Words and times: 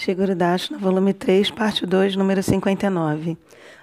Shigurudashna, 0.00 0.78
volume 0.78 1.12
3, 1.12 1.50
parte 1.50 1.84
2, 1.84 2.16
número 2.16 2.42
59. 2.42 3.36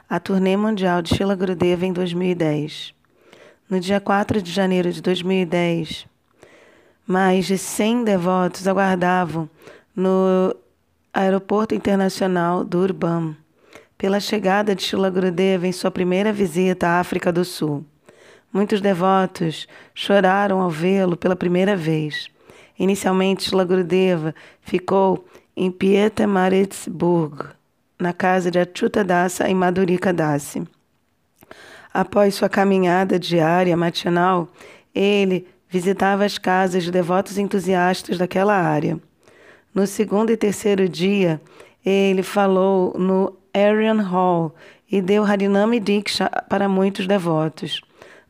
A 0.10 0.20
turnê 0.20 0.58
mundial 0.58 1.00
de 1.00 1.16
Shila 1.16 1.36
Gurudeva 1.36 1.86
em 1.86 1.94
2010. 1.94 2.92
No 3.70 3.80
dia 3.80 4.00
4 4.00 4.42
de 4.42 4.52
janeiro 4.52 4.92
de 4.92 5.00
2010, 5.00 6.08
mais 7.06 7.46
de 7.46 7.56
100 7.56 8.04
devotos 8.04 8.68
aguardavam 8.68 9.48
no 9.96 10.56
Aeroporto 11.14 11.76
Internacional 11.76 12.64
do 12.64 12.80
Urban 12.80 13.36
pela 13.96 14.20
chegada 14.20 14.74
de 14.74 14.82
Shila 14.82 15.12
Gurudeva 15.12 15.68
em 15.68 15.72
sua 15.72 15.92
primeira 15.92 16.34
visita 16.34 16.88
à 16.88 17.00
África 17.00 17.32
do 17.32 17.46
Sul. 17.46 17.86
Muitos 18.52 18.82
devotos 18.82 19.68
choraram 19.94 20.62
ao 20.62 20.70
vê-lo 20.72 21.16
pela 21.16 21.36
primeira 21.36 21.76
vez. 21.76 22.28
Inicialmente, 22.80 23.44
Shila 23.44 23.64
Gurudeva 23.64 24.34
ficou 24.62 25.24
em 25.60 25.72
Pietermaritzburg, 25.72 27.48
na 27.98 28.14
casa 28.14 28.52
de 28.52 28.60
Achuta 28.60 29.04
Dasa 29.04 29.50
e 29.50 29.56
Madhurika 29.56 30.14
Dasi. 30.14 30.64
Após 31.92 32.36
sua 32.36 32.48
caminhada 32.48 33.18
diária 33.18 33.76
matinal, 33.76 34.48
ele 34.94 35.48
visitava 35.68 36.24
as 36.24 36.38
casas 36.38 36.84
de 36.84 36.92
devotos 36.92 37.40
entusiastas 37.40 38.20
daquela 38.20 38.54
área. 38.54 39.00
No 39.74 39.88
segundo 39.88 40.30
e 40.30 40.38
terceiro 40.38 40.88
dia, 40.88 41.42
ele 41.84 42.22
falou 42.22 42.94
no 42.96 43.36
Arian 43.52 44.00
Hall 44.04 44.54
e 44.92 45.02
deu 45.02 45.24
Harinami 45.24 45.80
Diksha 45.80 46.30
para 46.48 46.70
muitos 46.70 47.08
devotos. 47.08 47.82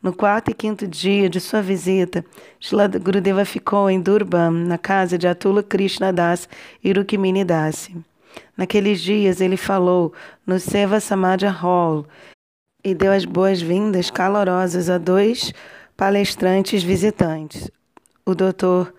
No 0.01 0.13
quarto 0.13 0.51
e 0.51 0.53
quinto 0.53 0.87
dia 0.87 1.27
de 1.27 1.39
sua 1.39 1.61
visita, 1.61 2.23
Shila 2.59 2.87
Gurudeva 2.87 3.43
ficou 3.43 3.89
em 3.89 3.99
Durban, 3.99 4.51
na 4.51 4.77
casa 4.77 5.17
de 5.17 5.27
Atula 5.27 5.63
Krishna 5.63 6.13
Das 6.13 6.47
e 6.83 6.93
Rukmini 6.93 7.43
Das. 7.43 7.89
Naqueles 8.55 9.01
dias 9.01 9.41
ele 9.41 9.57
falou 9.57 10.13
no 10.45 10.59
Seva 10.59 10.99
Samadha 10.99 11.49
Hall 11.49 12.05
e 12.83 12.93
deu 12.93 13.11
as 13.11 13.25
boas-vindas 13.25 14.11
calorosas 14.11 14.89
a 14.89 14.97
dois 14.97 15.51
palestrantes 15.95 16.83
visitantes, 16.83 17.71
o 18.23 18.35
Dr. 18.35 18.93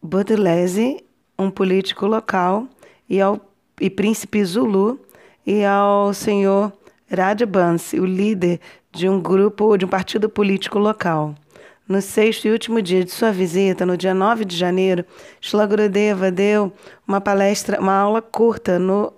Budlese, 0.00 1.04
um 1.36 1.50
político 1.50 2.06
local, 2.06 2.68
e 3.08 3.20
ao 3.20 3.40
e 3.80 3.90
príncipe 3.90 4.44
Zulu, 4.44 5.00
e 5.46 5.64
ao 5.64 6.12
senhor 6.14 6.72
Rajbansi, 7.10 7.98
o 7.98 8.04
líder 8.04 8.60
de 8.90 9.08
um 9.08 9.20
grupo 9.20 9.76
de 9.76 9.84
um 9.84 9.88
partido 9.88 10.28
político 10.28 10.78
local. 10.78 11.34
No 11.88 12.02
sexto 12.02 12.46
e 12.46 12.50
último 12.50 12.82
dia 12.82 13.02
de 13.02 13.10
sua 13.10 13.32
visita, 13.32 13.86
no 13.86 13.96
dia 13.96 14.12
9 14.12 14.44
de 14.44 14.56
janeiro, 14.56 15.04
Shila 15.40 15.66
Gurudeva 15.66 16.30
deu 16.30 16.72
uma 17.06 17.20
palestra, 17.20 17.80
uma 17.80 17.94
aula 17.94 18.20
curta 18.20 18.78
no 18.78 19.12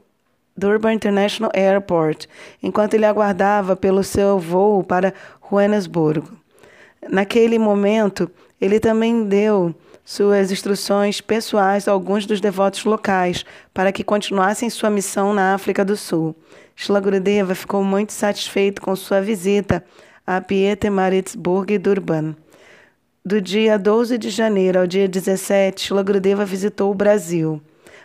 Durban 0.57 0.93
International 0.93 1.51
Airport, 1.55 2.27
enquanto 2.63 2.95
ele 2.95 3.07
aguardava 3.07 3.75
pelo 3.75 4.05
seu 4.05 4.39
voo 4.39 4.85
para 4.85 5.13
Joanesburgo. 5.51 6.31
Naquele 7.09 7.59
momento, 7.59 8.31
ele 8.61 8.79
também 8.79 9.25
deu 9.25 9.75
suas 10.05 10.53
instruções 10.53 11.21
pessoais 11.21 11.89
a 11.89 11.93
alguns 11.93 12.27
dos 12.27 12.41
devotos 12.41 12.85
locais 12.85 13.45
para 13.73 13.91
que 13.91 14.05
continuassem 14.05 14.69
sua 14.69 14.91
missão 14.91 15.33
na 15.33 15.55
África 15.55 15.85
do 15.85 15.97
Sul. 15.97 16.37
Shila 16.75 17.01
Gurudeva 17.01 17.55
ficou 17.55 17.85
muito 17.85 18.13
satisfeito 18.13 18.81
com 18.81 18.95
sua 18.97 19.21
visita 19.21 19.85
a 20.27 20.41
Pietermaritzburg 20.41 21.75
e 21.75 21.79
Durban. 21.79 22.37
Do 23.25 23.41
dia 23.41 23.79
12 23.79 24.17
de 24.17 24.31
janeiro 24.31 24.81
ao 24.81 24.87
dia 24.87 25.07
17, 25.07 25.83
Shila 25.83 26.03
Gurudeva 26.03 26.45
visitou 26.45 26.91
o 26.91 26.95
Brasil. 26.95 27.61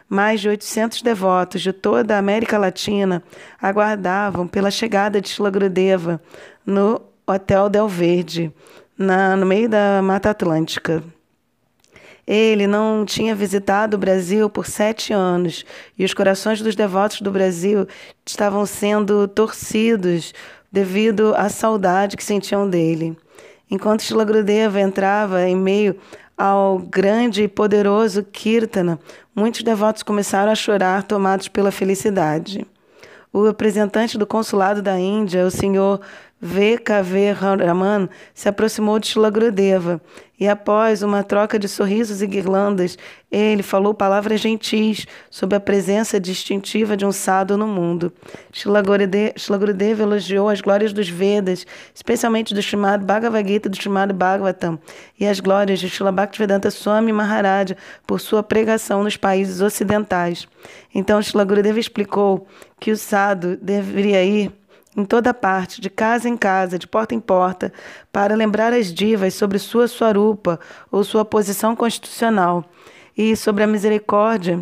Mais 0.09 0.41
de 0.41 0.49
800 0.49 1.01
devotos 1.01 1.61
de 1.61 1.71
toda 1.71 2.15
a 2.15 2.19
América 2.19 2.57
Latina 2.57 3.23
aguardavam 3.61 4.47
pela 4.47 4.69
chegada 4.69 5.21
de 5.21 5.29
Shila 5.29 5.49
Gurudeva 5.49 6.21
no 6.65 7.01
Hotel 7.25 7.69
Del 7.69 7.87
Verde, 7.87 8.53
na, 8.97 9.35
no 9.35 9.45
meio 9.45 9.69
da 9.69 10.01
Mata 10.01 10.29
Atlântica. 10.29 11.03
Ele 12.27 12.65
não 12.65 13.05
tinha 13.05 13.35
visitado 13.35 13.95
o 13.95 13.99
Brasil 13.99 14.49
por 14.49 14.65
sete 14.65 15.13
anos 15.13 15.63
e 15.97 16.03
os 16.03 16.13
corações 16.13 16.61
dos 16.61 16.75
devotos 16.75 17.21
do 17.21 17.31
Brasil 17.31 17.87
estavam 18.25 18.65
sendo 18.65 19.27
torcidos 19.27 20.33
devido 20.71 21.33
à 21.35 21.49
saudade 21.49 22.17
que 22.17 22.23
sentiam 22.23 22.67
dele. 22.67 23.15
Enquanto 23.69 24.01
Shila 24.03 24.25
Grudeva 24.25 24.81
entrava 24.81 25.47
em 25.47 25.55
meio 25.55 25.95
ao 26.37 26.79
grande 26.79 27.43
e 27.43 27.47
poderoso 27.47 28.23
Kirtana, 28.23 28.99
muitos 29.35 29.63
devotos 29.63 30.03
começaram 30.03 30.51
a 30.51 30.55
chorar, 30.55 31.03
tomados 31.03 31.47
pela 31.47 31.71
felicidade. 31.71 32.65
O 33.31 33.45
representante 33.45 34.17
do 34.17 34.25
consulado 34.25 34.81
da 34.81 34.99
Índia, 34.99 35.45
o 35.45 35.51
senhor 35.51 36.01
VKV 36.45 37.31
Raman 37.31 38.07
se 38.33 38.47
aproximou 38.47 38.99
de 38.99 39.07
Shilagrudeva 39.07 39.99
e, 40.39 40.47
após 40.47 41.01
uma 41.01 41.23
troca 41.23 41.57
de 41.57 41.67
sorrisos 41.67 42.21
e 42.21 42.27
guirlandas, 42.27 42.97
ele 43.31 43.63
falou 43.63 43.93
palavras 43.93 44.41
gentis 44.41 45.07
sobre 45.29 45.55
a 45.55 45.59
presença 45.59 46.19
distintiva 46.19 46.95
de 46.95 47.05
um 47.05 47.11
sado 47.11 47.57
no 47.57 47.67
mundo. 47.67 48.13
Shilagrudeva 48.51 50.03
elogiou 50.03 50.47
as 50.47 50.61
glórias 50.61 50.93
dos 50.93 51.09
Vedas, 51.09 51.65
especialmente 51.93 52.53
do 52.53 52.61
chamado 52.61 53.03
Bhagavad 53.03 53.47
Gita 53.47 53.67
e 53.67 53.71
do 53.71 53.81
chamado 53.81 54.13
Bhagavatam, 54.13 54.77
e 55.19 55.25
as 55.25 55.39
glórias 55.39 55.79
de 55.79 55.89
Shila 55.89 56.11
Bhaktivedanta 56.11 56.69
Swami 56.69 57.11
Maharaj 57.11 57.75
por 58.05 58.21
sua 58.21 58.43
pregação 58.43 59.03
nos 59.03 59.17
países 59.17 59.61
ocidentais. 59.61 60.47
Então 60.93 61.21
Shilagrudeva 61.21 61.79
explicou 61.79 62.45
que 62.79 62.91
o 62.91 62.97
sado 62.97 63.57
deveria 63.57 64.23
ir 64.23 64.51
em 64.95 65.03
toda 65.03 65.33
parte, 65.33 65.81
de 65.81 65.89
casa 65.89 66.29
em 66.29 66.37
casa, 66.37 66.79
de 66.79 66.87
porta 66.87 67.13
em 67.13 67.19
porta, 67.19 67.73
para 68.11 68.35
lembrar 68.35 68.73
as 68.73 68.93
divas 68.93 69.33
sobre 69.33 69.59
sua 69.59 69.87
suarupa 69.87 70.59
ou 70.91 71.03
sua 71.03 71.25
posição 71.25 71.75
constitucional 71.75 72.63
e 73.17 73.35
sobre 73.35 73.63
a 73.63 73.67
misericórdia 73.67 74.59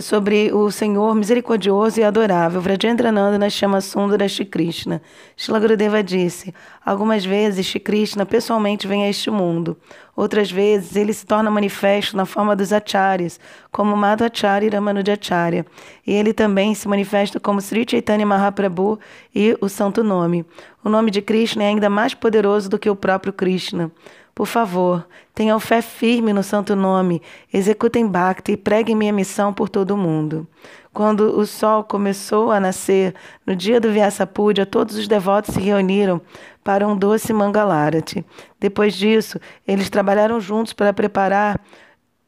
sobre 0.00 0.52
o 0.52 0.70
Senhor 0.72 1.14
misericordioso 1.14 2.00
e 2.00 2.04
adorável, 2.04 2.60
Vrajendrananda 2.60 3.48
chama 3.48 3.80
Sundara 3.80 4.28
Shri 4.28 4.44
Krishna. 4.44 5.00
Shila 5.36 5.60
Gurudeva 5.60 6.02
disse, 6.02 6.52
algumas 6.84 7.24
vezes 7.24 7.64
Shri 7.64 7.78
Krishna 7.78 8.26
pessoalmente 8.26 8.88
vem 8.88 9.04
a 9.04 9.08
este 9.08 9.30
mundo, 9.30 9.76
outras 10.16 10.50
vezes 10.50 10.96
ele 10.96 11.12
se 11.12 11.26
torna 11.26 11.50
manifesto 11.50 12.16
na 12.16 12.24
forma 12.24 12.54
dos 12.54 12.72
acharyas, 12.72 13.38
como 13.70 13.96
Madhvacharya 13.96 14.66
e 14.66 14.70
Ramanujacharya, 14.70 15.66
e 16.06 16.12
ele 16.12 16.32
também 16.32 16.74
se 16.74 16.88
manifesta 16.88 17.40
como 17.40 17.60
Sri 17.60 17.86
Chaitanya 17.88 18.26
Mahaprabhu 18.26 18.98
e 19.34 19.56
o 19.60 19.68
Santo 19.68 20.04
Nome. 20.04 20.44
O 20.84 20.88
nome 20.88 21.10
de 21.10 21.22
Krishna 21.22 21.64
é 21.64 21.68
ainda 21.68 21.88
mais 21.88 22.14
poderoso 22.14 22.68
do 22.68 22.78
que 22.78 22.90
o 22.90 22.96
próprio 22.96 23.32
Krishna. 23.32 23.90
Por 24.34 24.46
favor, 24.46 25.06
tenham 25.32 25.60
fé 25.60 25.80
firme 25.80 26.32
no 26.32 26.42
santo 26.42 26.74
nome, 26.74 27.22
executem 27.52 28.06
Bhakti 28.06 28.52
e 28.52 28.56
preguem 28.56 28.96
minha 28.96 29.12
missão 29.12 29.52
por 29.52 29.68
todo 29.68 29.92
o 29.92 29.96
mundo. 29.96 30.46
Quando 30.94 31.36
o 31.36 31.44
sol 31.44 31.82
começou 31.82 32.52
a 32.52 32.60
nascer, 32.60 33.16
no 33.44 33.56
dia 33.56 33.80
do 33.80 33.90
Vyasapúdia, 33.90 34.64
todos 34.64 34.94
os 34.96 35.08
devotos 35.08 35.52
se 35.52 35.60
reuniram 35.60 36.22
para 36.62 36.86
um 36.86 36.96
doce 36.96 37.32
Mangalarati. 37.32 38.24
Depois 38.60 38.94
disso, 38.94 39.40
eles 39.66 39.90
trabalharam 39.90 40.40
juntos 40.40 40.72
para 40.72 40.92
preparar 40.92 41.60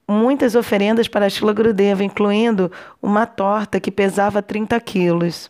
muitas 0.09 0.57
oferendas 0.57 1.07
para 1.07 1.31
Shila 1.31 1.53
Gurudeva, 1.53 2.03
incluindo 2.03 2.71
uma 3.01 3.25
torta 3.25 3.79
que 3.79 3.93
pesava 3.93 4.43
30 4.43 4.81
quilos. 4.81 5.49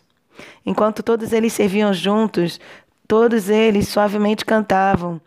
Enquanto 0.63 1.01
todos 1.01 1.33
eles 1.33 1.53
serviam 1.53 1.91
juntos, 1.91 2.59
todos 3.07 3.49
eles 3.49 3.87
suavemente 3.87 4.45
cantavam 4.45 5.19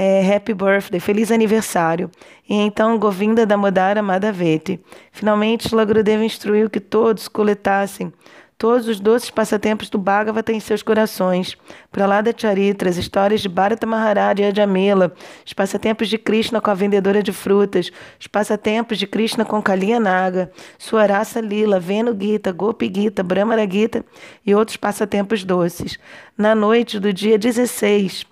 é, 0.00 0.32
Happy 0.32 0.54
Birthday, 0.54 1.00
Feliz 1.00 1.32
Aniversário. 1.32 2.08
E 2.48 2.54
então 2.54 2.96
Govinda 2.96 3.44
Damodara 3.44 4.00
Madhaveti. 4.00 4.80
Finalmente, 5.10 5.74
Lagrudeva 5.74 6.24
instruiu 6.24 6.70
que 6.70 6.78
todos 6.78 7.26
coletassem 7.26 8.12
todos 8.56 8.86
os 8.86 9.00
doces 9.00 9.30
passatempos 9.30 9.90
do 9.90 9.98
Bhagavata 9.98 10.52
em 10.52 10.60
seus 10.60 10.84
corações. 10.84 11.56
Pralada 11.90 12.32
Charitra, 12.36 12.88
as 12.88 12.96
histórias 12.96 13.40
de 13.40 13.48
Bharata 13.48 13.88
Maharaj 13.88 14.40
e 14.40 14.44
Ajamela, 14.44 15.12
os 15.44 15.52
passatempos 15.52 16.08
de 16.08 16.16
Krishna 16.16 16.60
com 16.60 16.70
a 16.70 16.74
vendedora 16.74 17.20
de 17.20 17.32
frutas, 17.32 17.90
os 18.20 18.28
passatempos 18.28 18.98
de 18.98 19.06
Krishna 19.06 19.44
com 19.44 19.60
Kaliya 19.60 19.98
Naga, 19.98 20.52
sua 20.78 21.06
raça 21.06 21.40
Lila, 21.40 21.80
Venu 21.80 22.16
Gita, 22.16 22.52
Gopi 22.52 22.90
Gita, 22.94 23.24
Brahmara 23.24 23.68
Gita 23.68 24.04
e 24.46 24.54
outros 24.54 24.76
passatempos 24.76 25.42
doces. 25.42 25.98
Na 26.36 26.54
noite 26.54 27.00
do 27.00 27.12
dia 27.12 27.36
16, 27.36 28.24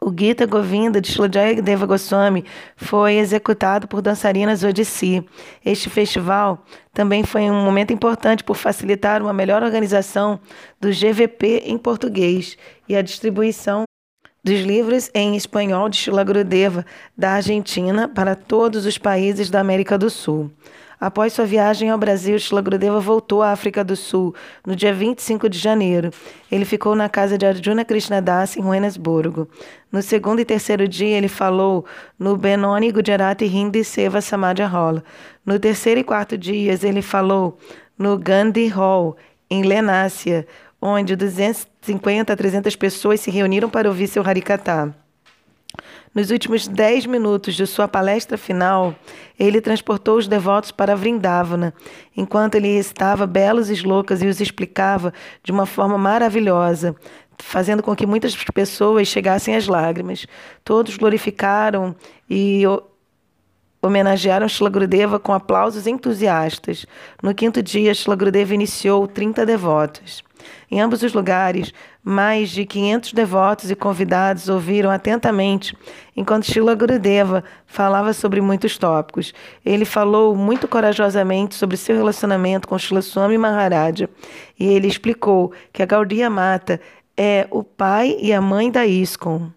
o 0.00 0.12
Gita 0.16 0.46
Govinda 0.46 1.00
de 1.00 1.10
Shlojaya 1.10 1.62
Deva 1.62 1.86
Goswami 1.86 2.44
foi 2.76 3.14
executado 3.14 3.88
por 3.88 4.02
dançarinas 4.02 4.62
Odissi. 4.62 5.24
Este 5.64 5.88
festival 5.88 6.62
também 6.92 7.24
foi 7.24 7.50
um 7.50 7.64
momento 7.64 7.92
importante 7.92 8.44
por 8.44 8.56
facilitar 8.56 9.22
uma 9.22 9.32
melhor 9.32 9.62
organização 9.62 10.38
do 10.80 10.90
GVP 10.90 11.62
em 11.66 11.78
português 11.78 12.56
e 12.88 12.94
a 12.94 13.02
distribuição 13.02 13.84
dos 14.44 14.60
livros 14.60 15.10
em 15.12 15.34
espanhol 15.34 15.88
de 15.88 15.96
Shila 15.96 16.22
Gurudeva 16.22 16.86
da 17.16 17.32
Argentina 17.32 18.08
para 18.08 18.36
todos 18.36 18.86
os 18.86 18.96
países 18.96 19.50
da 19.50 19.60
América 19.60 19.98
do 19.98 20.08
Sul. 20.08 20.52
Após 20.98 21.34
sua 21.34 21.44
viagem 21.44 21.90
ao 21.90 21.98
Brasil, 21.98 22.38
Shila 22.38 22.62
Gurudeva 22.62 22.98
voltou 22.98 23.42
à 23.42 23.52
África 23.52 23.84
do 23.84 23.94
Sul 23.94 24.34
no 24.66 24.74
dia 24.74 24.94
25 24.94 25.48
de 25.48 25.58
janeiro. 25.58 26.10
Ele 26.50 26.64
ficou 26.64 26.94
na 26.94 27.08
casa 27.08 27.36
de 27.36 27.44
Arjuna 27.44 27.84
Krishnadas 27.84 28.56
em 28.56 28.62
Joanesburgo. 28.62 29.46
No 29.92 30.00
segundo 30.00 30.40
e 30.40 30.44
terceiro 30.44 30.88
dia, 30.88 31.16
ele 31.16 31.28
falou 31.28 31.84
no 32.18 32.36
Benoni 32.36 32.90
Gujarati 32.90 33.44
Hindi 33.44 33.84
Seva 33.84 34.22
Samadha 34.22 34.66
Hall. 34.66 35.02
No 35.44 35.58
terceiro 35.58 36.00
e 36.00 36.04
quarto 36.04 36.38
dias, 36.38 36.82
ele 36.82 37.02
falou 37.02 37.58
no 37.98 38.18
Gandhi 38.18 38.66
Hall, 38.68 39.16
em 39.50 39.62
Lenácia, 39.62 40.46
onde 40.80 41.14
250 41.14 42.32
a 42.32 42.36
300 42.36 42.74
pessoas 42.74 43.20
se 43.20 43.30
reuniram 43.30 43.68
para 43.68 43.88
ouvir 43.88 44.08
seu 44.08 44.26
Harikatha. 44.26 45.05
Nos 46.16 46.30
últimos 46.30 46.66
dez 46.66 47.04
minutos 47.04 47.54
de 47.54 47.66
sua 47.66 47.86
palestra 47.86 48.38
final, 48.38 48.94
ele 49.38 49.60
transportou 49.60 50.16
os 50.16 50.26
devotos 50.26 50.70
para 50.70 50.96
Vrindavana, 50.96 51.74
enquanto 52.16 52.54
ele 52.54 52.72
recitava 52.72 53.26
belos 53.26 53.68
slokas 53.68 54.22
e 54.22 54.26
os 54.26 54.40
explicava 54.40 55.12
de 55.44 55.52
uma 55.52 55.66
forma 55.66 55.98
maravilhosa, 55.98 56.96
fazendo 57.38 57.82
com 57.82 57.94
que 57.94 58.06
muitas 58.06 58.34
pessoas 58.54 59.08
chegassem 59.08 59.54
às 59.54 59.68
lágrimas. 59.68 60.26
Todos 60.64 60.96
glorificaram 60.96 61.94
e 62.30 62.62
homenagearam 63.80 64.48
Shila 64.48 64.70
com 65.22 65.32
aplausos 65.32 65.86
entusiastas. 65.86 66.86
No 67.22 67.34
quinto 67.34 67.62
dia, 67.62 67.94
Shila 67.94 68.16
iniciou 68.54 69.06
30 69.06 69.46
devotos. 69.46 70.24
Em 70.70 70.80
ambos 70.80 71.02
os 71.02 71.12
lugares, 71.12 71.72
mais 72.02 72.50
de 72.50 72.64
500 72.64 73.12
devotos 73.12 73.70
e 73.70 73.74
convidados 73.74 74.48
ouviram 74.48 74.90
atentamente 74.90 75.76
enquanto 76.16 76.46
Shila 76.46 76.74
Gurudeva 76.74 77.42
falava 77.66 78.12
sobre 78.12 78.40
muitos 78.40 78.78
tópicos. 78.78 79.32
Ele 79.64 79.84
falou 79.84 80.34
muito 80.34 80.68
corajosamente 80.68 81.54
sobre 81.54 81.76
seu 81.76 81.96
relacionamento 81.96 82.68
com 82.68 82.78
Shila 82.78 83.02
Swami 83.02 83.38
Maharaja 83.38 84.08
e 84.58 84.66
ele 84.66 84.86
explicou 84.86 85.52
que 85.72 85.82
a 85.82 85.86
Gaudiya 85.86 86.30
Mata 86.30 86.80
é 87.16 87.46
o 87.50 87.64
pai 87.64 88.16
e 88.20 88.32
a 88.32 88.40
mãe 88.40 88.70
da 88.70 88.86
ISKCON. 88.86 89.55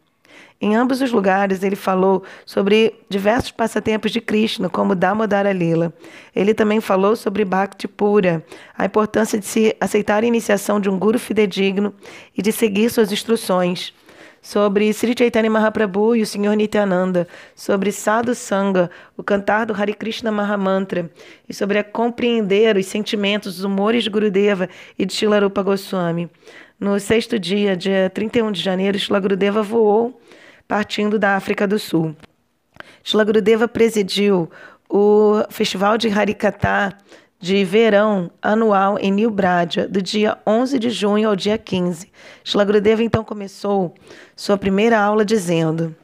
Em 0.62 0.76
ambos 0.76 1.02
os 1.02 1.10
lugares, 1.10 1.64
ele 1.64 1.78
falou 1.78 2.22
sobre 2.46 2.94
diversos 3.08 3.50
passatempos 3.50 4.12
de 4.12 4.20
Krishna, 4.20 4.68
como 4.68 4.94
Damodara 4.94 5.54
Lila. 5.54 5.94
Ele 6.36 6.54
também 6.54 6.82
falou 6.82 7.16
sobre 7.16 7.46
Bhakti 7.46 7.88
Pura, 7.88 8.44
a 8.78 8.86
importância 8.86 9.40
de 9.40 9.46
se 9.46 9.74
aceitar 9.80 10.22
a 10.22 10.28
iniciação 10.28 10.78
de 10.78 10.90
um 10.90 11.00
guru 11.00 11.18
fidedigno 11.18 11.94
e 12.38 12.42
de 12.42 12.52
seguir 12.52 12.90
suas 12.90 13.10
instruções. 13.10 13.94
Sobre 14.42 14.92
Sri 14.94 15.16
Chaitanya 15.18 15.50
Mahaprabhu 15.50 16.16
e 16.16 16.22
o 16.22 16.26
Senhor 16.26 16.54
Nityananda, 16.56 17.26
sobre 17.56 17.92
Sadhu 17.94 18.36
Sangha, 18.36 18.90
o 19.16 19.24
cantar 19.24 19.66
do 19.66 19.74
Hare 19.74 19.94
Krishna 19.94 20.32
Mahamantra, 20.32 21.10
e 21.48 21.54
sobre 21.54 21.78
a 21.78 21.84
compreender 21.86 22.76
os 22.76 22.86
sentimentos, 22.86 23.60
os 23.60 23.64
humores 23.64 24.04
de 24.04 24.10
Gurudeva 24.10 24.68
e 24.98 25.06
de 25.06 25.14
Shilarupa 25.14 25.62
Goswami. 25.62 26.30
No 26.78 27.00
sexto 27.00 27.38
dia, 27.38 27.76
dia 27.76 28.10
31 28.14 28.52
de 28.52 28.62
janeiro, 28.62 28.98
Shila 28.98 29.20
Gurudeva 29.20 29.62
voou 29.62 30.20
partindo 30.70 31.18
da 31.18 31.36
África 31.36 31.68
do 31.68 31.80
Sul. 31.80 32.16
Shila 33.04 33.24
Gurudeva 33.24 33.68
presidiu 33.68 34.52
o 34.88 35.44
Festival 35.50 35.98
de 35.98 36.08
Harikata 36.10 36.96
de 37.40 37.64
verão 37.66 38.30
anual 38.40 39.00
em 39.00 39.12
New 39.12 39.32
Bradia, 39.32 39.88
do 39.88 40.00
dia 40.00 40.38
11 40.46 40.78
de 40.78 40.92
junho 40.92 41.28
ao 41.28 41.36
dia 41.36 41.58
15. 41.58 42.12
Shila 42.44 42.64
Gurudeva 42.64 43.02
então 43.02 43.24
começou 43.24 43.96
sua 44.36 44.60
primeira 44.60 45.00
aula 45.00 45.26
dizendo: 45.26 45.96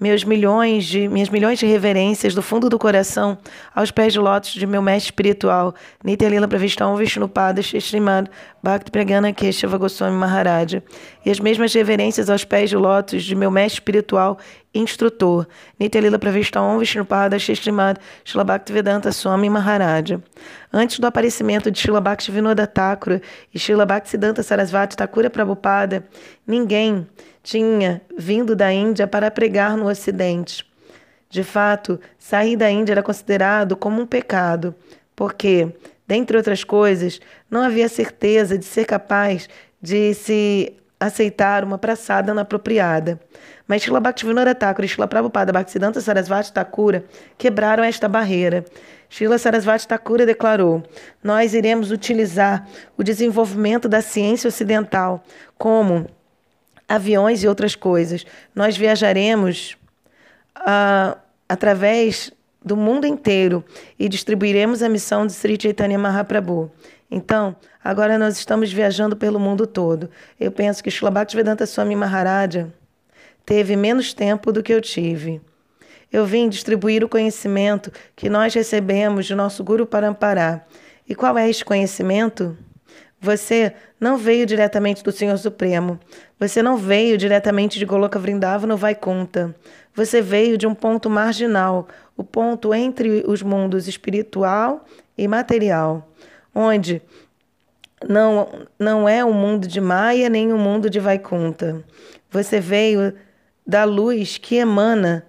meus 0.00 0.24
milhões 0.24 0.86
de 0.86 1.06
minhas 1.08 1.28
milhões 1.28 1.58
de 1.58 1.66
reverências 1.66 2.34
do 2.34 2.40
fundo 2.40 2.70
do 2.70 2.78
coração 2.78 3.36
aos 3.74 3.90
pés 3.90 4.14
de 4.14 4.18
lótus 4.18 4.52
de 4.52 4.66
meu 4.66 4.80
mestre 4.80 5.08
espiritual, 5.08 5.74
Nitya 6.02 6.48
Pravistam 6.48 6.96
Vishnupada 6.96 7.60
Shrimad 7.60 8.30
Bhakti 8.62 8.90
Pragana 8.90 9.30
Keshava 9.32 9.76
Goswami 9.76 10.16
Maharaja, 10.16 10.82
e 11.24 11.30
as 11.30 11.38
mesmas 11.38 11.74
reverências 11.74 12.30
aos 12.30 12.44
pés 12.44 12.70
de 12.70 12.76
lótus 12.76 13.22
de 13.24 13.34
meu 13.34 13.50
mestre 13.50 13.80
espiritual 13.80 14.38
instrutor, 14.74 15.46
Nitya 15.78 16.18
Pravistam 16.18 16.78
Vishnupada 16.78 17.38
Shrimad 17.38 17.98
Shila 18.24 18.44
Bhakti 18.44 18.72
Vedanta 18.72 19.12
Swami 19.12 19.50
Maharaja. 19.50 20.22
Antes 20.72 20.98
do 20.98 21.06
aparecimento 21.06 21.70
de 21.70 21.78
Shila 21.78 22.00
Bhakti 22.00 22.30
Vinoda 22.30 22.66
Thakura 22.66 23.20
e 23.52 23.58
Shila 23.58 23.84
Bhakti 23.84 24.08
Siddhanta 24.08 24.42
Sarasvati 24.42 24.96
Thakura 24.96 25.28
Prabhupada, 25.28 26.04
ninguém 26.46 27.06
tinha 27.42 28.02
vindo 28.16 28.54
da 28.54 28.72
Índia 28.72 29.06
para 29.06 29.30
pregar 29.30 29.76
no 29.76 29.88
Ocidente. 29.88 30.64
De 31.28 31.44
fato, 31.44 32.00
sair 32.18 32.56
da 32.56 32.70
Índia 32.70 32.92
era 32.92 33.02
considerado 33.02 33.76
como 33.76 34.02
um 34.02 34.06
pecado, 34.06 34.74
porque, 35.14 35.72
dentre 36.06 36.36
outras 36.36 36.64
coisas, 36.64 37.20
não 37.50 37.62
havia 37.62 37.88
certeza 37.88 38.58
de 38.58 38.64
ser 38.64 38.84
capaz 38.84 39.48
de 39.80 40.12
se 40.14 40.74
aceitar 40.98 41.64
uma 41.64 41.78
praçada 41.78 42.32
inapropriada. 42.32 43.18
Mas 43.66 43.82
Shila 43.82 44.00
Bhaktivinoda 44.00 44.54
Thakur 44.54 44.84
e 44.84 44.88
Shila 44.88 45.06
Prabhupada 45.06 45.52
Bhaktisiddhanta 45.52 46.00
Sarasvati 46.00 46.52
Thakura 46.52 47.04
quebraram 47.38 47.84
esta 47.84 48.08
barreira. 48.08 48.64
Shila 49.08 49.38
Sarasvati 49.38 49.86
Thakura 49.88 50.26
declarou: 50.26 50.82
Nós 51.22 51.54
iremos 51.54 51.90
utilizar 51.90 52.68
o 52.98 53.02
desenvolvimento 53.02 53.88
da 53.88 54.02
ciência 54.02 54.48
ocidental 54.48 55.24
como 55.56 56.06
aviões 56.90 57.44
e 57.44 57.48
outras 57.48 57.76
coisas. 57.76 58.26
Nós 58.52 58.76
viajaremos 58.76 59.76
uh, 60.58 61.16
através 61.48 62.32
do 62.62 62.76
mundo 62.76 63.06
inteiro 63.06 63.64
e 63.96 64.08
distribuiremos 64.08 64.82
a 64.82 64.88
missão 64.88 65.24
de 65.24 65.32
Sri 65.32 65.56
Chaitanya 65.60 65.96
Mahaprabhu. 65.96 66.68
Então, 67.08 67.54
agora 67.82 68.18
nós 68.18 68.36
estamos 68.36 68.72
viajando 68.72 69.16
pelo 69.16 69.38
mundo 69.38 69.68
todo. 69.68 70.10
Eu 70.38 70.50
penso 70.50 70.82
que 70.82 70.90
Srila 70.90 71.24
Vedanta 71.32 71.64
Swami 71.64 71.94
Maharaja 71.94 72.72
teve 73.46 73.76
menos 73.76 74.12
tempo 74.12 74.50
do 74.50 74.60
que 74.60 74.72
eu 74.72 74.80
tive. 74.80 75.40
Eu 76.12 76.26
vim 76.26 76.48
distribuir 76.48 77.04
o 77.04 77.08
conhecimento 77.08 77.92
que 78.16 78.28
nós 78.28 78.52
recebemos 78.52 79.26
de 79.26 79.34
nosso 79.36 79.62
Guru 79.62 79.86
Parampará. 79.86 80.66
E 81.08 81.14
qual 81.14 81.38
é 81.38 81.48
este 81.48 81.64
conhecimento? 81.64 82.58
Você 83.20 83.74
não 84.00 84.16
veio 84.16 84.46
diretamente 84.46 85.04
do 85.04 85.12
Senhor 85.12 85.36
Supremo. 85.36 86.00
Você 86.38 86.62
não 86.62 86.78
veio 86.78 87.18
diretamente 87.18 87.78
de 87.78 87.84
Goloka 87.84 88.18
Vrindavana 88.18 88.74
vai 88.76 88.94
conta. 88.94 89.54
Você 89.94 90.22
veio 90.22 90.56
de 90.56 90.66
um 90.66 90.74
ponto 90.74 91.10
marginal, 91.10 91.86
o 92.16 92.24
ponto 92.24 92.72
entre 92.72 93.22
os 93.26 93.42
mundos 93.42 93.86
espiritual 93.86 94.86
e 95.18 95.28
material, 95.28 96.08
onde 96.54 97.02
não, 98.08 98.66
não 98.78 99.06
é 99.06 99.22
o 99.22 99.34
mundo 99.34 99.68
de 99.68 99.80
Maya 99.80 100.30
nem 100.30 100.52
o 100.52 100.58
mundo 100.58 100.88
de 100.88 100.98
Vaikunta. 100.98 101.84
Você 102.30 102.58
veio 102.58 103.14
da 103.66 103.84
luz 103.84 104.38
que 104.38 104.56
emana 104.56 105.26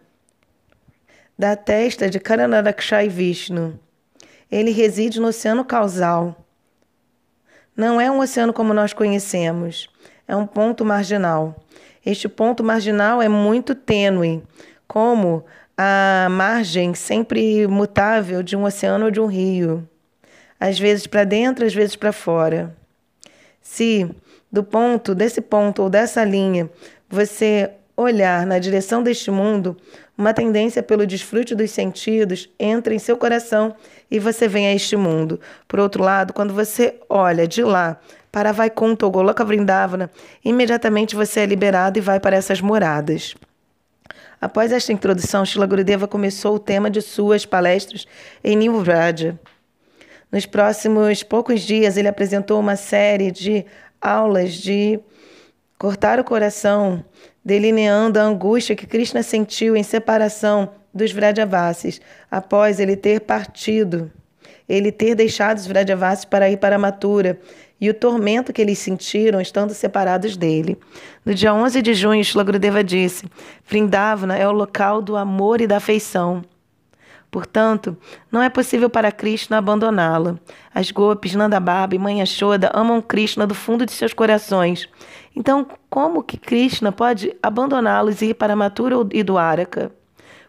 da 1.38 1.56
testa 1.56 2.10
de 2.10 2.20
Karanarakshay 2.20 3.10
Vishnu. 3.10 3.78
Ele 4.50 4.72
reside 4.72 5.20
no 5.20 5.28
oceano 5.28 5.66
causal. 5.66 6.41
Não 7.76 8.00
é 8.00 8.12
um 8.12 8.20
oceano 8.20 8.54
como 8.54 8.74
nós 8.74 8.94
conhecemos, 8.94 9.90
é 10.28 10.36
um 10.36 10.46
ponto 10.46 10.84
marginal. 10.84 11.56
Este 12.06 12.28
ponto 12.28 12.64
marginal 12.64 13.22
é 13.22 13.30
muito 13.30 13.76
tênue, 13.76 14.44
como 14.88 15.46
a 15.78 16.28
margem 16.30 16.94
sempre 16.94 17.66
mutável 17.68 18.44
de 18.44 18.56
um 18.56 18.64
oceano 18.64 19.06
ou 19.06 19.12
de 19.12 19.20
um 19.20 19.26
rio, 19.26 19.88
às 20.60 20.78
vezes 20.78 21.08
para 21.08 21.24
dentro, 21.24 21.66
às 21.66 21.74
vezes 21.74 21.96
para 21.96 22.12
fora. 22.12 22.76
Se 23.62 24.10
do 24.52 24.64
ponto, 24.64 25.16
desse 25.16 25.40
ponto 25.40 25.84
ou 25.84 25.90
dessa 25.90 26.24
linha, 26.24 26.70
você 27.10 27.72
olhar 28.02 28.46
na 28.46 28.60
direção 28.60 29.02
deste 29.02 29.32
mundo, 29.32 29.78
uma 30.18 30.34
tendência 30.34 30.84
pelo 30.84 31.06
desfrute 31.06 31.56
dos 31.56 31.72
sentidos 31.72 32.50
entra 32.60 32.94
em 32.94 33.00
seu 33.00 33.18
coração 33.18 33.76
e 34.10 34.20
você 34.20 34.48
vem 34.48 34.68
a 34.68 34.74
este 34.74 34.96
mundo. 34.96 35.40
Por 35.68 35.80
outro 35.80 36.04
lado, 36.04 36.34
quando 36.34 36.54
você 36.54 36.96
olha 37.10 37.48
de 37.48 37.64
lá 37.64 38.00
para 38.32 38.52
Vaikunta 38.52 39.06
ou 39.06 39.12
Goloka 39.12 39.44
Vrindavana, 39.44 40.10
imediatamente 40.44 41.16
você 41.16 41.42
é 41.42 41.46
liberado 41.46 41.98
e 41.98 42.02
vai 42.02 42.20
para 42.20 42.36
essas 42.36 42.62
moradas. 42.62 43.36
Após 44.40 44.72
esta 44.72 44.92
introdução, 44.92 45.46
Shila 45.46 45.68
Gurudeva 45.68 46.08
começou 46.08 46.56
o 46.56 46.60
tema 46.60 46.90
de 46.90 47.02
suas 47.02 47.46
palestras 47.46 48.08
em 48.44 48.56
New. 48.56 48.84
Nos 50.32 50.46
próximos 50.46 51.24
poucos 51.24 51.62
dias, 51.62 51.98
ele 51.98 52.08
apresentou 52.08 52.60
uma 52.60 52.76
série 52.76 53.32
de 53.32 53.66
aulas 54.02 54.54
de 54.54 55.00
cortar 55.78 56.20
o 56.20 56.24
coração, 56.24 57.04
delineando 57.44 58.20
a 58.20 58.24
angústia 58.24 58.76
que 58.76 58.88
Krishna 58.88 59.24
sentiu 59.24 59.76
em 59.76 59.84
separação 59.84 60.70
dos 60.94 61.12
Vrajavasis, 61.12 62.02
após 62.30 62.80
ele 62.80 62.96
ter 62.96 63.22
partido, 63.22 64.12
ele 64.68 64.92
ter 64.92 65.16
deixado 65.16 65.58
os 65.58 65.68
Vrajavasis 65.68 66.26
para 66.26 66.50
ir 66.50 66.58
para 66.58 66.78
Mathura, 66.78 67.40
e 67.80 67.90
o 67.90 67.94
tormento 67.96 68.54
que 68.54 68.62
eles 68.62 68.78
sentiram 68.78 69.42
estando 69.42 69.74
separados 69.74 70.38
dele. 70.38 70.78
No 71.26 71.34
dia 71.34 71.52
11 71.52 71.82
de 71.82 71.96
junho, 71.96 72.24
Shila 72.24 72.44
Gurudeva 72.44 72.84
disse: 72.84 73.26
Vrindavana 73.68 74.38
é 74.38 74.48
o 74.48 74.52
local 74.52 75.02
do 75.02 75.18
amor 75.18 75.62
e 75.62 75.68
da 75.68 75.78
afeição. 75.78 76.44
Portanto, 77.32 77.98
não 78.30 78.44
é 78.44 78.50
possível 78.50 78.90
para 78.90 79.12
Krishna 79.12 79.58
abandoná-la. 79.58 80.38
As 80.76 80.92
gopis, 80.92 81.34
Nandababa 81.34 81.96
e 81.96 81.98
Mãe 81.98 82.20
Yashoda 82.20 82.70
amam 82.74 83.02
Krishna 83.02 83.48
do 83.48 83.56
fundo 83.56 83.86
de 83.86 83.94
seus 83.94 84.14
corações. 84.14 84.88
Então, 85.36 85.68
como 85.90 86.24
que 86.24 86.38
Krishna 86.38 86.92
pode 86.92 87.36
abandoná-los 87.42 88.22
e 88.22 88.28
ir 88.28 88.34
para 88.34 88.56
Mathura 88.56 88.96
e 89.12 89.24
Dwaraka? 89.24 89.92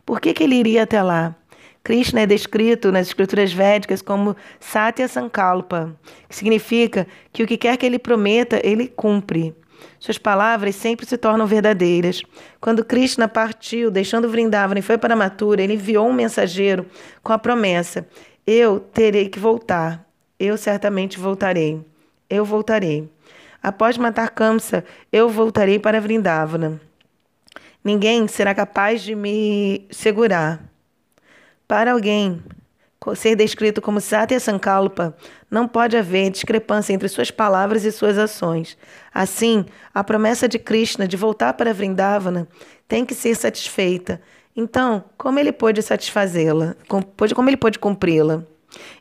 Por 0.04 0.20
que, 0.20 0.34
que 0.34 0.42
ele 0.42 0.56
iria 0.56 0.82
até 0.82 1.02
lá? 1.02 1.36
Krishna 1.84 2.20
é 2.20 2.26
descrito 2.26 2.92
nas 2.92 3.08
escrituras 3.08 3.52
védicas 3.52 4.02
como 4.02 4.36
Satya 4.60 5.08
Sankalpa, 5.08 5.96
que 6.28 6.36
significa 6.36 7.06
que 7.32 7.42
o 7.42 7.46
que 7.46 7.56
quer 7.56 7.76
que 7.76 7.84
ele 7.84 7.98
prometa, 7.98 8.60
ele 8.64 8.86
cumpre. 8.86 9.54
Suas 9.98 10.16
palavras 10.16 10.76
sempre 10.76 11.06
se 11.06 11.16
tornam 11.16 11.46
verdadeiras. 11.46 12.22
Quando 12.60 12.84
Krishna 12.84 13.26
partiu, 13.26 13.90
deixando 13.90 14.28
Vrindavan 14.28 14.78
e 14.78 14.82
foi 14.82 14.96
para 14.96 15.16
Mathura, 15.16 15.62
ele 15.62 15.74
enviou 15.74 16.08
um 16.08 16.12
mensageiro 16.12 16.86
com 17.22 17.32
a 17.32 17.38
promessa: 17.38 18.06
Eu 18.46 18.78
terei 18.78 19.28
que 19.28 19.40
voltar. 19.40 20.06
Eu 20.38 20.56
certamente 20.56 21.18
voltarei. 21.18 21.84
Eu 22.30 22.44
voltarei. 22.44 23.08
Após 23.62 23.96
matar 23.96 24.30
Kamsa, 24.30 24.84
eu 25.12 25.28
voltarei 25.28 25.78
para 25.78 26.00
Vrindavana. 26.00 26.80
Ninguém 27.84 28.26
será 28.26 28.54
capaz 28.54 29.02
de 29.02 29.14
me 29.14 29.86
segurar. 29.90 30.60
Para 31.68 31.92
alguém 31.92 32.42
ser 33.16 33.34
descrito 33.34 33.82
como 33.82 34.00
Satya 34.00 34.38
Sankalpa, 34.38 35.16
não 35.50 35.66
pode 35.66 35.96
haver 35.96 36.30
discrepância 36.30 36.92
entre 36.92 37.08
suas 37.08 37.30
palavras 37.30 37.84
e 37.84 37.90
suas 37.90 38.16
ações. 38.16 38.76
Assim, 39.12 39.64
a 39.92 40.04
promessa 40.04 40.48
de 40.48 40.58
Krishna 40.58 41.08
de 41.08 41.16
voltar 41.16 41.54
para 41.54 41.74
Vrindavana 41.74 42.48
tem 42.86 43.04
que 43.04 43.14
ser 43.14 43.34
satisfeita. 43.34 44.20
Então, 44.54 45.04
como 45.16 45.38
ele 45.38 45.50
pôde 45.50 45.82
satisfazê-la? 45.82 46.76
Como 46.88 47.48
ele 47.48 47.56
pôde 47.56 47.78
cumpri-la? 47.78 48.44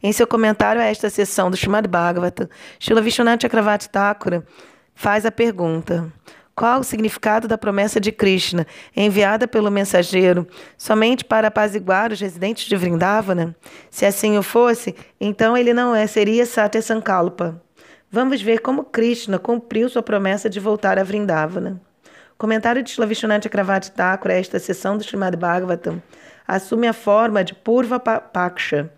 Em 0.02 0.12
seu 0.12 0.28
comentário 0.28 0.82
a 0.82 0.86
esta 0.86 1.10
sessão 1.10 1.50
do 1.50 1.58
Srimad 1.58 1.88
Bhagavatam, 1.88 2.48
Srila 2.80 3.02
Vishwanath 3.02 3.42
Chakravarti 3.42 3.90
Thakura 3.90 4.46
faz 4.94 5.26
a 5.26 5.32
pergunta: 5.32 6.12
qual 6.56 6.82
o 6.82 6.84
significado 6.84 7.48
da 7.48 7.58
promessa 7.58 8.00
de 8.00 8.12
Krishna, 8.12 8.68
enviada 8.96 9.48
pelo 9.48 9.72
mensageiro, 9.72 10.48
somente 10.78 11.24
para 11.24 11.48
apaziguar 11.48 12.12
os 12.12 12.20
residentes 12.20 12.66
de 12.66 12.76
Vrindavana? 12.76 13.56
Se 13.90 14.06
assim 14.06 14.38
o 14.38 14.44
fosse, 14.44 14.96
então 15.20 15.58
ele 15.58 15.74
não 15.74 15.96
é, 15.96 16.06
seria 16.08 16.46
Satya 16.46 16.82
Sankalpa. 16.82 17.62
Vamos 18.12 18.42
ver 18.42 18.60
como 18.60 18.84
Krishna 18.84 19.40
cumpriu 19.40 19.88
sua 19.88 20.04
promessa 20.04 20.50
de 20.50 20.60
voltar 20.60 21.00
a 21.00 21.04
Vrindavana. 21.04 21.82
comentário 22.38 22.84
de 22.84 22.90
Slavishunat 22.90 23.48
Kravati 23.48 23.92
Thakur 23.92 24.32
a 24.32 24.34
esta 24.34 24.60
sessão 24.60 24.98
do 24.98 25.04
Srimad 25.04 25.38
Bhagavatam 25.38 26.02
assume 26.48 26.88
a 26.88 26.94
forma 26.94 27.44
de 27.44 27.54
Purva 27.54 28.00
Paksha, 28.00 28.92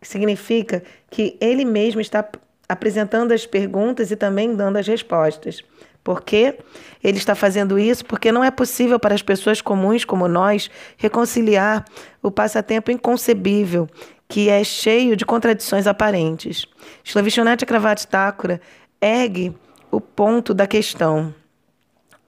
que 0.00 0.08
significa 0.08 0.82
que 1.10 1.36
ele 1.40 1.64
mesmo 1.64 2.00
está 2.00 2.26
apresentando 2.68 3.32
as 3.32 3.46
perguntas 3.46 4.10
e 4.10 4.16
também 4.16 4.54
dando 4.54 4.76
as 4.76 4.86
respostas. 4.86 5.62
Por 6.02 6.22
quê? 6.22 6.58
Ele 7.02 7.18
está 7.18 7.34
fazendo 7.34 7.78
isso 7.78 8.04
porque 8.04 8.30
não 8.30 8.44
é 8.44 8.50
possível 8.50 8.98
para 8.98 9.14
as 9.14 9.22
pessoas 9.22 9.60
comuns 9.60 10.04
como 10.04 10.28
nós 10.28 10.70
reconciliar 10.96 11.84
o 12.22 12.30
passatempo 12.30 12.92
inconcebível, 12.92 13.88
que 14.28 14.48
é 14.48 14.62
cheio 14.62 15.16
de 15.16 15.24
contradições 15.24 15.86
aparentes. 15.86 16.66
Slavishonati 17.02 17.66
Kravati 17.66 18.06
Thakura 18.06 18.60
ergue 19.00 19.52
o 19.90 20.00
ponto 20.00 20.54
da 20.54 20.66
questão, 20.66 21.34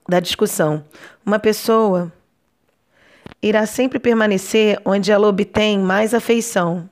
da 0.07 0.19
discussão. 0.19 0.83
Uma 1.25 1.39
pessoa 1.39 2.11
irá 3.41 3.65
sempre 3.65 3.99
permanecer 3.99 4.77
onde 4.83 5.11
ela 5.11 5.27
obtém 5.27 5.79
mais 5.79 6.13
afeição, 6.13 6.89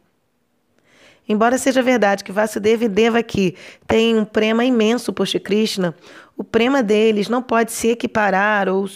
Embora 1.27 1.57
seja 1.57 1.81
verdade 1.81 2.24
que 2.24 2.31
Vasudeva 2.31 2.86
e 2.86 2.88
Devaki 2.88 3.55
têm 3.86 4.17
um 4.17 4.25
prema 4.25 4.63
imenso 4.63 5.12
por 5.12 5.27
Shri 5.27 5.39
Krishna, 5.39 5.93
o 6.38 6.43
prema 6.43 6.81
deles 6.81 7.27
não 7.27 7.41
pode 7.41 7.72
se 7.72 7.89
equiparar 7.89 8.69
ou 8.69 8.88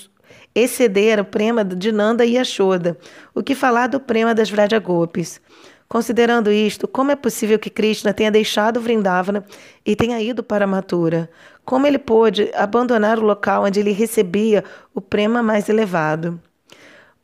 exceder 0.55 1.19
o 1.19 1.25
prema 1.25 1.63
de 1.63 1.91
Nanda 1.91 2.25
e 2.25 2.35
Yashoda. 2.35 2.97
O 3.33 3.43
que 3.43 3.55
falar 3.55 3.87
do 3.87 3.99
prema 3.99 4.33
das 4.33 4.49
Vrajagopis? 4.49 5.41
Considerando 5.87 6.49
isto, 6.49 6.87
como 6.87 7.11
é 7.11 7.17
possível 7.17 7.59
que 7.59 7.69
Krishna 7.69 8.13
tenha 8.13 8.31
deixado 8.31 8.79
Vrindavana 8.79 9.43
e 9.85 9.93
tenha 9.93 10.21
ido 10.21 10.41
para 10.41 10.65
Mathura? 10.65 11.29
Como 11.65 11.85
ele 11.85 11.99
pôde 11.99 12.49
abandonar 12.55 13.19
o 13.19 13.25
local 13.25 13.65
onde 13.65 13.81
ele 13.81 13.91
recebia 13.91 14.63
o 14.95 15.01
prema 15.01 15.43
mais 15.43 15.67
elevado? 15.67 16.39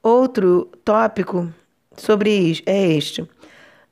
Outro 0.03 0.69
tópico 0.83 1.47
sobre 1.95 2.29
isso 2.29 2.61
é 2.65 2.91
este. 2.91 3.25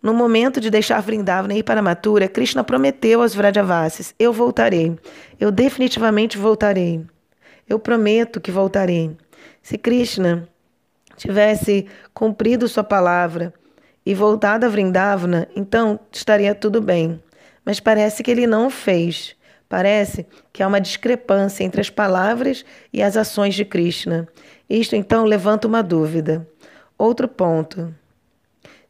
No 0.05 0.13
momento 0.13 0.61
de 0.61 0.69
deixar 0.69 1.01
Vrindavana 1.01 1.55
e 1.55 1.57
ir 1.57 1.63
para 1.63 1.81
Mathura, 1.81 2.27
Krishna 2.27 2.63
prometeu 2.63 3.23
aos 3.23 3.33
Vrajavasis: 3.33 4.13
Eu 4.19 4.31
voltarei. 4.31 4.95
Eu 5.39 5.49
definitivamente 5.49 6.37
voltarei. 6.37 7.03
Eu 7.67 7.79
prometo 7.79 8.39
que 8.39 8.51
voltarei. 8.51 9.17
Se 9.63 9.79
Krishna 9.79 10.47
tivesse 11.17 11.87
cumprido 12.13 12.67
sua 12.67 12.83
palavra 12.83 13.51
e 14.05 14.13
voltado 14.13 14.67
a 14.67 14.69
Vrindavana, 14.69 15.47
então 15.55 15.99
estaria 16.11 16.53
tudo 16.53 16.83
bem. 16.83 17.19
Mas 17.65 17.79
parece 17.79 18.21
que 18.21 18.29
ele 18.29 18.45
não 18.45 18.67
o 18.67 18.69
fez. 18.69 19.35
Parece 19.67 20.27
que 20.53 20.61
há 20.61 20.67
uma 20.67 20.79
discrepância 20.79 21.63
entre 21.63 21.81
as 21.81 21.89
palavras 21.89 22.63
e 22.93 23.01
as 23.01 23.17
ações 23.17 23.55
de 23.55 23.65
Krishna. 23.65 24.27
Isto 24.69 24.95
então 24.95 25.25
levanta 25.25 25.67
uma 25.67 25.81
dúvida. 25.81 26.47
Outro 26.95 27.27
ponto. 27.27 27.91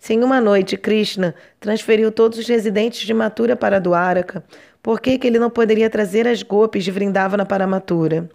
Se 0.05 0.13
em 0.13 0.23
uma 0.23 0.39
noite 0.39 0.77
Krishna 0.77 1.33
transferiu 1.59 2.11
todos 2.11 2.37
os 2.37 2.47
residentes 2.47 3.07
de 3.07 3.11
Mathura 3.11 3.55
para 3.55 3.79
Dwaraka, 3.79 4.43
por 4.83 5.01
que, 5.01 5.17
que 5.17 5.25
ele 5.25 5.39
não 5.39 5.49
poderia 5.49 5.89
trazer 5.89 6.27
as 6.27 6.43
gopis 6.43 6.83
de 6.83 6.91
Vrindavana 6.91 7.43
para 7.43 7.65
Mathura? 7.65 8.29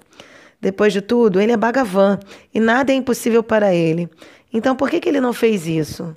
Depois 0.60 0.92
de 0.92 1.00
tudo, 1.00 1.40
ele 1.40 1.52
é 1.52 1.56
Bhagavan 1.56 2.18
e 2.52 2.58
nada 2.58 2.90
é 2.90 2.96
impossível 2.96 3.40
para 3.40 3.72
ele. 3.72 4.10
Então 4.52 4.74
por 4.74 4.90
que, 4.90 4.98
que 4.98 5.08
ele 5.08 5.20
não 5.20 5.32
fez 5.32 5.68
isso? 5.68 6.16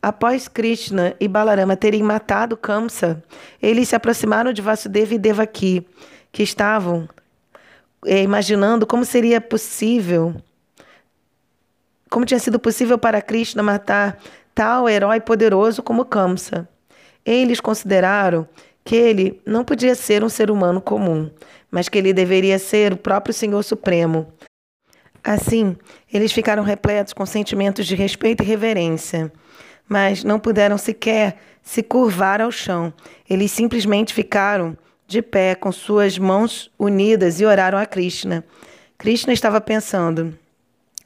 Após 0.00 0.46
Krishna 0.46 1.12
e 1.18 1.26
Balarama 1.26 1.74
terem 1.74 2.04
matado 2.04 2.56
Kamsa, 2.56 3.20
eles 3.60 3.88
se 3.88 3.96
aproximaram 3.96 4.52
de 4.52 4.62
Vasudeva 4.62 5.12
e 5.12 5.18
Devaki, 5.18 5.84
que 6.30 6.44
estavam 6.44 7.08
é, 8.06 8.22
imaginando 8.22 8.86
como 8.86 9.04
seria 9.04 9.40
possível, 9.40 10.36
como 12.08 12.24
tinha 12.24 12.38
sido 12.38 12.60
possível 12.60 12.96
para 12.96 13.20
Krishna 13.20 13.60
matar 13.60 14.16
tal 14.58 14.88
herói 14.88 15.20
poderoso 15.20 15.84
como 15.84 16.04
Kamsa. 16.04 16.68
Eles 17.24 17.60
consideraram 17.60 18.48
que 18.84 18.96
ele 18.96 19.40
não 19.46 19.64
podia 19.64 19.94
ser 19.94 20.24
um 20.24 20.28
ser 20.28 20.50
humano 20.50 20.80
comum, 20.80 21.30
mas 21.70 21.88
que 21.88 21.96
ele 21.96 22.12
deveria 22.12 22.58
ser 22.58 22.92
o 22.92 22.96
próprio 22.96 23.32
Senhor 23.32 23.62
Supremo. 23.62 24.26
Assim, 25.22 25.76
eles 26.12 26.32
ficaram 26.32 26.64
repletos 26.64 27.12
com 27.12 27.24
sentimentos 27.24 27.86
de 27.86 27.94
respeito 27.94 28.42
e 28.42 28.46
reverência, 28.46 29.32
mas 29.88 30.24
não 30.24 30.40
puderam 30.40 30.76
sequer 30.76 31.36
se 31.62 31.80
curvar 31.80 32.40
ao 32.40 32.50
chão. 32.50 32.92
Eles 33.30 33.52
simplesmente 33.52 34.12
ficaram 34.12 34.76
de 35.06 35.22
pé 35.22 35.54
com 35.54 35.70
suas 35.70 36.18
mãos 36.18 36.68
unidas 36.76 37.38
e 37.38 37.44
oraram 37.44 37.78
a 37.78 37.86
Krishna. 37.86 38.44
Krishna 38.98 39.32
estava 39.32 39.60
pensando: 39.60 40.36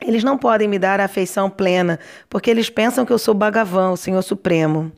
eles 0.06 0.24
não 0.24 0.36
podem 0.38 0.68
me 0.68 0.78
dar 0.78 1.00
a 1.00 1.04
afeição 1.04 1.48
plena, 1.48 1.98
porque 2.28 2.50
eles 2.50 2.68
pensam 2.70 3.04
que 3.04 3.12
eu 3.12 3.18
sou 3.18 3.34
Bhagavan, 3.34 3.90
o 3.90 3.96
Senhor 3.96 4.22
Supremo. 4.22 4.92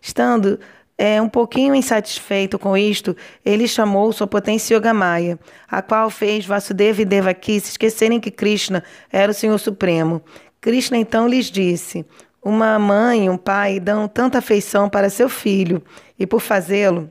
Estando 0.00 0.58
é, 0.96 1.20
um 1.20 1.28
pouquinho 1.28 1.74
insatisfeito 1.74 2.58
com 2.58 2.76
isto, 2.76 3.16
ele 3.42 3.66
chamou 3.66 4.12
sua 4.12 4.26
potência 4.26 4.74
Yogamaya, 4.74 5.38
a 5.66 5.80
qual 5.80 6.10
fez 6.10 6.44
Vasudeva 6.44 7.00
e 7.00 7.06
Devaki 7.06 7.58
se 7.58 7.70
esquecerem 7.70 8.20
que 8.20 8.30
Krishna 8.30 8.84
era 9.10 9.32
o 9.32 9.34
Senhor 9.34 9.58
Supremo. 9.58 10.22
Krishna 10.60 10.98
então 10.98 11.26
lhes 11.26 11.46
disse: 11.46 12.04
Uma 12.44 12.78
mãe 12.78 13.24
e 13.24 13.30
um 13.30 13.38
pai 13.38 13.80
dão 13.80 14.06
tanta 14.06 14.38
afeição 14.38 14.90
para 14.90 15.08
seu 15.08 15.28
filho, 15.28 15.82
e 16.18 16.26
por 16.26 16.40
fazê-lo, 16.40 17.10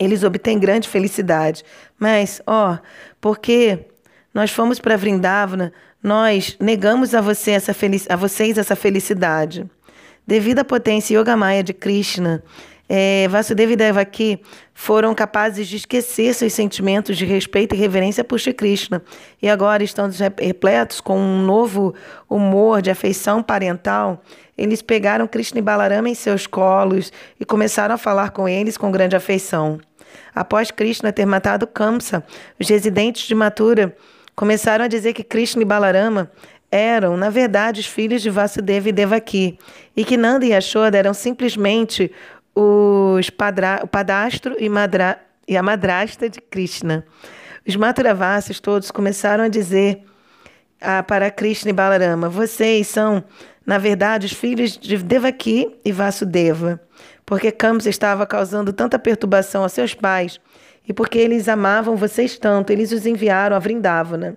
eles 0.00 0.24
obtêm 0.24 0.58
grande 0.58 0.88
felicidade. 0.88 1.62
Mas, 1.96 2.42
ó, 2.44 2.78
porque 3.20 3.86
nós 4.32 4.50
fomos 4.50 4.80
para 4.80 4.96
Vrindavana, 4.96 5.72
nós 6.04 6.54
negamos 6.60 7.14
a, 7.14 7.22
você 7.22 7.52
essa 7.52 7.74
a 8.10 8.16
vocês 8.16 8.58
essa 8.58 8.76
felicidade. 8.76 9.64
Devido 10.26 10.58
à 10.58 10.64
potência 10.64 11.18
Yogamaya 11.18 11.62
de 11.62 11.72
Krishna, 11.72 12.44
é, 12.86 13.26
Vasudeva 13.28 13.72
e 13.72 13.76
Devaki 13.76 14.38
foram 14.74 15.14
capazes 15.14 15.66
de 15.66 15.76
esquecer 15.76 16.34
seus 16.34 16.52
sentimentos 16.52 17.16
de 17.16 17.24
respeito 17.24 17.74
e 17.74 17.78
reverência 17.78 18.22
por 18.22 18.38
Shri 18.38 18.52
Krishna 18.52 19.02
e 19.40 19.48
agora 19.48 19.82
estão 19.82 20.10
repletos 20.38 21.00
com 21.00 21.18
um 21.18 21.42
novo 21.42 21.94
humor 22.28 22.82
de 22.82 22.90
afeição 22.90 23.42
parental. 23.42 24.22
Eles 24.58 24.82
pegaram 24.82 25.26
Krishna 25.26 25.60
e 25.60 25.62
Balarama 25.62 26.10
em 26.10 26.14
seus 26.14 26.46
colos 26.46 27.10
e 27.40 27.46
começaram 27.46 27.94
a 27.94 27.98
falar 27.98 28.30
com 28.30 28.46
eles 28.46 28.76
com 28.76 28.92
grande 28.92 29.16
afeição. 29.16 29.80
Após 30.34 30.70
Krishna 30.70 31.12
ter 31.12 31.24
matado 31.24 31.66
Kamsa, 31.66 32.22
os 32.60 32.68
residentes 32.68 33.26
de 33.26 33.34
Mathura 33.34 33.96
começaram 34.34 34.84
a 34.84 34.88
dizer 34.88 35.12
que 35.12 35.22
Krishna 35.22 35.62
e 35.62 35.64
Balarama 35.64 36.30
eram, 36.70 37.16
na 37.16 37.30
verdade, 37.30 37.80
os 37.80 37.86
filhos 37.86 38.20
de 38.20 38.30
Vasudeva 38.30 38.88
e 38.88 38.92
Devaki, 38.92 39.58
e 39.96 40.04
que 40.04 40.16
Nanda 40.16 40.44
e 40.44 40.48
Yashoda 40.48 40.98
eram 40.98 41.14
simplesmente 41.14 42.10
os 42.54 43.30
padra, 43.30 43.80
o 43.82 43.86
padastro 43.86 44.56
e, 44.58 44.68
madra, 44.68 45.20
e 45.46 45.56
a 45.56 45.62
madrasta 45.62 46.28
de 46.28 46.40
Krishna. 46.40 47.04
Os 47.66 47.76
Mathuravasis 47.76 48.60
todos 48.60 48.90
começaram 48.90 49.44
a 49.44 49.48
dizer 49.48 50.02
ah, 50.80 51.02
para 51.02 51.30
Krishna 51.30 51.70
e 51.70 51.74
Balarama: 51.74 52.28
Vocês 52.28 52.88
são, 52.88 53.24
na 53.64 53.78
verdade, 53.78 54.26
os 54.26 54.32
filhos 54.32 54.76
de 54.76 54.96
Devaki 54.98 55.74
e 55.84 55.92
Vasudeva, 55.92 56.80
porque 57.24 57.50
Kamsa 57.50 57.88
estava 57.88 58.26
causando 58.26 58.72
tanta 58.72 58.98
perturbação 58.98 59.64
a 59.64 59.68
seus 59.68 59.94
pais 59.94 60.40
e 60.86 60.92
porque 60.92 61.18
eles 61.18 61.48
amavam 61.48 61.96
vocês 61.96 62.38
tanto, 62.38 62.70
eles 62.70 62.92
os 62.92 63.06
enviaram 63.06 63.56
a 63.56 63.58
Vrindavana, 63.58 64.36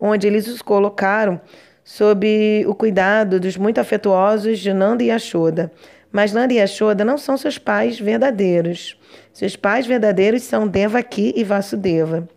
onde 0.00 0.26
eles 0.26 0.46
os 0.46 0.62
colocaram 0.62 1.40
sob 1.84 2.64
o 2.66 2.74
cuidado 2.74 3.38
dos 3.38 3.56
muito 3.56 3.78
afetuosos 3.78 4.58
de 4.58 4.72
Nanda 4.72 5.02
e 5.02 5.06
Yashoda. 5.06 5.70
Mas 6.10 6.32
Nanda 6.32 6.52
e 6.52 6.56
Yashoda 6.56 7.04
não 7.04 7.18
são 7.18 7.36
seus 7.36 7.58
pais 7.58 7.98
verdadeiros. 7.98 8.98
Seus 9.32 9.56
pais 9.56 9.86
verdadeiros 9.86 10.42
são 10.42 10.68
Devaki 10.68 11.32
e 11.36 11.42
Vasudeva. 11.42 12.28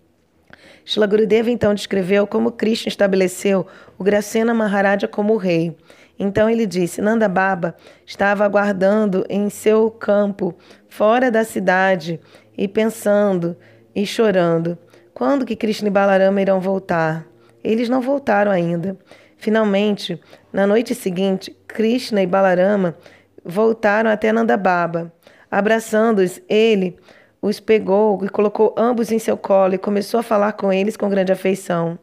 Shila 0.84 1.08
Gurudeva 1.08 1.50
então 1.50 1.74
descreveu 1.74 2.28
como 2.28 2.52
Krishna 2.52 2.90
estabeleceu 2.90 3.66
o 3.98 4.04
Gracena 4.04 4.54
Maharaja 4.54 5.08
como 5.08 5.36
rei. 5.36 5.76
Então 6.18 6.50
ele 6.50 6.66
disse: 6.66 7.02
Nanda 7.02 7.28
Baba 7.28 7.76
estava 8.06 8.46
aguardando 8.46 9.26
em 9.28 9.50
seu 9.50 9.90
campo, 9.90 10.56
fora 10.88 11.30
da 11.30 11.44
cidade, 11.44 12.20
e 12.58 12.68
pensando 12.68 13.56
e 13.96 14.06
chorando. 14.06 14.78
Quando 15.14 15.46
que 15.46 15.56
Krishna 15.56 15.88
e 15.88 15.92
Balarama 15.92 16.42
irão 16.42 16.60
voltar? 16.60 17.26
Eles 17.64 17.90
não 17.90 18.02
voltaram 18.02 18.52
ainda. 18.52 18.98
Finalmente, 19.38 20.20
na 20.52 20.68
noite 20.68 20.94
seguinte, 20.94 21.56
Krishna 21.68 22.22
e 22.22 22.28
Balarama 22.28 22.96
voltaram 23.44 24.10
até 24.10 24.32
Nandababa. 24.32 25.12
Abraçando-os, 25.50 26.42
ele 26.50 26.98
os 27.42 27.60
pegou 27.60 28.26
e 28.26 28.30
colocou 28.30 28.74
ambos 28.78 29.12
em 29.12 29.20
seu 29.20 29.38
colo 29.38 29.76
e 29.76 29.78
começou 29.78 30.20
a 30.20 30.24
falar 30.24 30.54
com 30.54 30.74
eles 30.74 30.98
com 30.98 31.08
grande 31.08 31.32
afeição. 31.32 32.00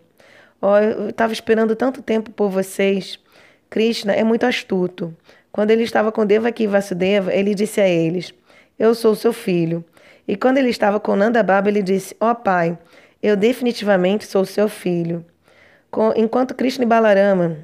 Oh, 0.60 0.76
eu 0.78 1.08
estava 1.10 1.32
esperando 1.32 1.74
tanto 1.74 2.00
tempo 2.00 2.30
por 2.30 2.48
vocês. 2.48 3.18
Krishna 3.68 4.12
é 4.12 4.22
muito 4.22 4.46
astuto. 4.46 5.12
Quando 5.50 5.70
ele 5.70 5.82
estava 5.82 6.12
com 6.12 6.24
Devaki 6.24 6.62
e 6.62 6.66
Vasudeva, 6.68 7.34
ele 7.34 7.54
disse 7.54 7.80
a 7.80 7.88
eles: 7.88 8.32
Eu 8.78 8.94
sou 8.94 9.14
seu 9.14 9.32
filho. 9.32 9.84
E 10.26 10.36
quando 10.36 10.58
ele 10.58 10.70
estava 10.70 11.00
com 11.00 11.16
Nanda 11.16 11.42
Baba, 11.42 11.68
ele 11.68 11.82
disse: 11.82 12.16
Ó 12.20 12.30
oh, 12.30 12.34
pai, 12.34 12.78
eu 13.22 13.36
definitivamente 13.36 14.24
sou 14.24 14.44
seu 14.44 14.68
filho. 14.68 15.24
Enquanto 16.16 16.54
Krishna 16.54 16.84
e 16.84 16.88
Balarama 16.88 17.58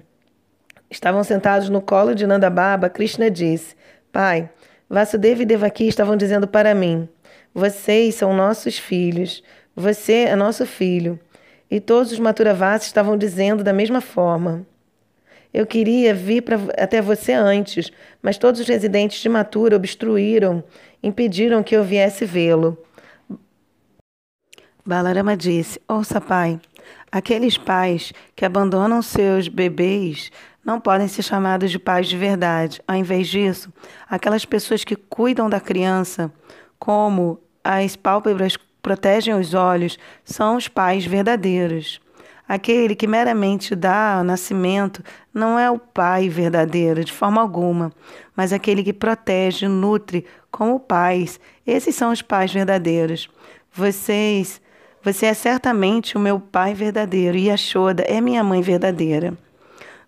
estavam 0.90 1.24
sentados 1.24 1.68
no 1.68 1.80
colo 1.80 2.14
de 2.14 2.26
Nanda 2.26 2.50
Baba, 2.50 2.90
Krishna 2.90 3.30
disse: 3.30 3.74
Pai, 4.12 4.50
Vasudeva 4.88 5.42
e 5.42 5.46
Devaki 5.46 5.86
estavam 5.86 6.16
dizendo 6.16 6.46
para 6.48 6.74
mim: 6.74 7.08
Vocês 7.54 8.14
são 8.14 8.34
nossos 8.34 8.78
filhos. 8.78 9.42
Você 9.74 10.24
é 10.24 10.34
nosso 10.34 10.66
filho. 10.66 11.20
E 11.70 11.80
todos 11.80 12.10
os 12.10 12.18
Maturavasis 12.18 12.86
estavam 12.86 13.16
dizendo 13.16 13.62
da 13.62 13.72
mesma 13.72 14.00
forma. 14.00 14.66
Eu 15.58 15.66
queria 15.66 16.14
vir 16.14 16.42
pra, 16.42 16.56
até 16.78 17.02
você 17.02 17.32
antes, 17.32 17.90
mas 18.22 18.38
todos 18.38 18.60
os 18.60 18.68
residentes 18.68 19.20
de 19.20 19.28
Matura 19.28 19.74
obstruíram, 19.74 20.62
impediram 21.02 21.64
que 21.64 21.74
eu 21.74 21.82
viesse 21.82 22.24
vê-lo. 22.24 22.78
Balarama 24.86 25.36
disse: 25.36 25.80
Ouça, 25.88 26.20
pai, 26.20 26.60
aqueles 27.10 27.58
pais 27.58 28.12
que 28.36 28.44
abandonam 28.44 29.02
seus 29.02 29.48
bebês 29.48 30.30
não 30.64 30.80
podem 30.80 31.08
ser 31.08 31.22
chamados 31.22 31.72
de 31.72 31.78
pais 31.80 32.06
de 32.06 32.16
verdade. 32.16 32.80
Ao 32.86 32.94
invés 32.94 33.26
disso, 33.26 33.72
aquelas 34.08 34.44
pessoas 34.44 34.84
que 34.84 34.94
cuidam 34.94 35.50
da 35.50 35.58
criança, 35.58 36.32
como 36.78 37.42
as 37.64 37.96
pálpebras 37.96 38.56
protegem 38.80 39.34
os 39.34 39.54
olhos, 39.54 39.98
são 40.24 40.56
os 40.56 40.68
pais 40.68 41.04
verdadeiros. 41.04 42.00
Aquele 42.48 42.96
que 42.96 43.06
meramente 43.06 43.76
dá 43.76 44.22
nascimento 44.24 45.04
não 45.34 45.58
é 45.58 45.70
o 45.70 45.78
pai 45.78 46.30
verdadeiro, 46.30 47.04
de 47.04 47.12
forma 47.12 47.42
alguma, 47.42 47.92
mas 48.34 48.54
aquele 48.54 48.82
que 48.82 48.92
protege, 48.94 49.68
nutre 49.68 50.24
como 50.50 50.80
pais. 50.80 51.38
Esses 51.66 51.94
são 51.94 52.10
os 52.10 52.22
pais 52.22 52.50
verdadeiros. 52.50 53.28
Vocês, 53.70 54.62
você 55.02 55.26
é 55.26 55.34
certamente 55.34 56.16
o 56.16 56.20
meu 56.20 56.40
pai 56.40 56.72
verdadeiro 56.72 57.36
e 57.36 57.50
a 57.50 57.56
Shoda 57.56 58.02
é 58.04 58.18
minha 58.18 58.42
mãe 58.42 58.62
verdadeira. 58.62 59.36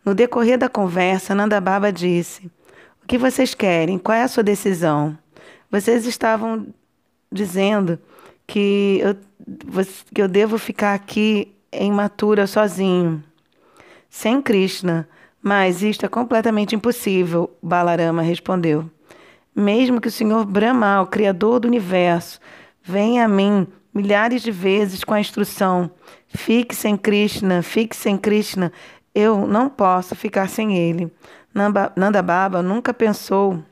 No 0.02 0.14
decorrer 0.14 0.56
da 0.56 0.68
conversa, 0.68 1.34
Nanda 1.34 1.60
Baba 1.60 1.92
disse: 1.92 2.50
O 3.04 3.06
que 3.06 3.18
vocês 3.18 3.54
querem? 3.54 3.98
Qual 3.98 4.16
é 4.16 4.22
a 4.22 4.28
sua 4.28 4.42
decisão? 4.42 5.16
Vocês 5.70 6.06
estavam 6.06 6.68
dizendo 7.30 7.98
que 8.46 8.98
eu, 9.02 9.84
que 10.14 10.22
eu 10.22 10.26
devo 10.26 10.56
ficar 10.56 10.94
aqui 10.94 11.54
em 11.72 11.90
Matura 11.90 12.46
sozinho, 12.46 13.22
sem 14.08 14.40
Krishna. 14.42 15.08
Mas 15.42 15.82
isto 15.82 16.04
é 16.04 16.08
completamente 16.08 16.74
impossível, 16.74 17.50
Balarama 17.62 18.20
respondeu. 18.20 18.90
Mesmo 19.56 20.00
que 20.00 20.08
o 20.08 20.12
Senhor 20.12 20.44
Brahma, 20.44 21.00
o 21.00 21.06
Criador 21.06 21.60
do 21.60 21.68
universo, 21.68 22.38
venha 22.82 23.24
a 23.24 23.28
mim 23.28 23.66
milhares 23.92 24.42
de 24.42 24.50
vezes 24.50 25.02
com 25.02 25.14
a 25.14 25.20
instrução: 25.20 25.90
fique 26.28 26.74
sem 26.74 26.96
Krishna, 26.96 27.62
fique 27.62 27.96
sem 27.96 28.16
Krishna, 28.18 28.70
eu 29.14 29.46
não 29.46 29.68
posso 29.68 30.14
ficar 30.14 30.48
sem 30.48 30.76
ele. 30.76 31.10
Nanda 31.96 32.22
Baba 32.22 32.62
nunca 32.62 32.94
pensou 32.94 33.62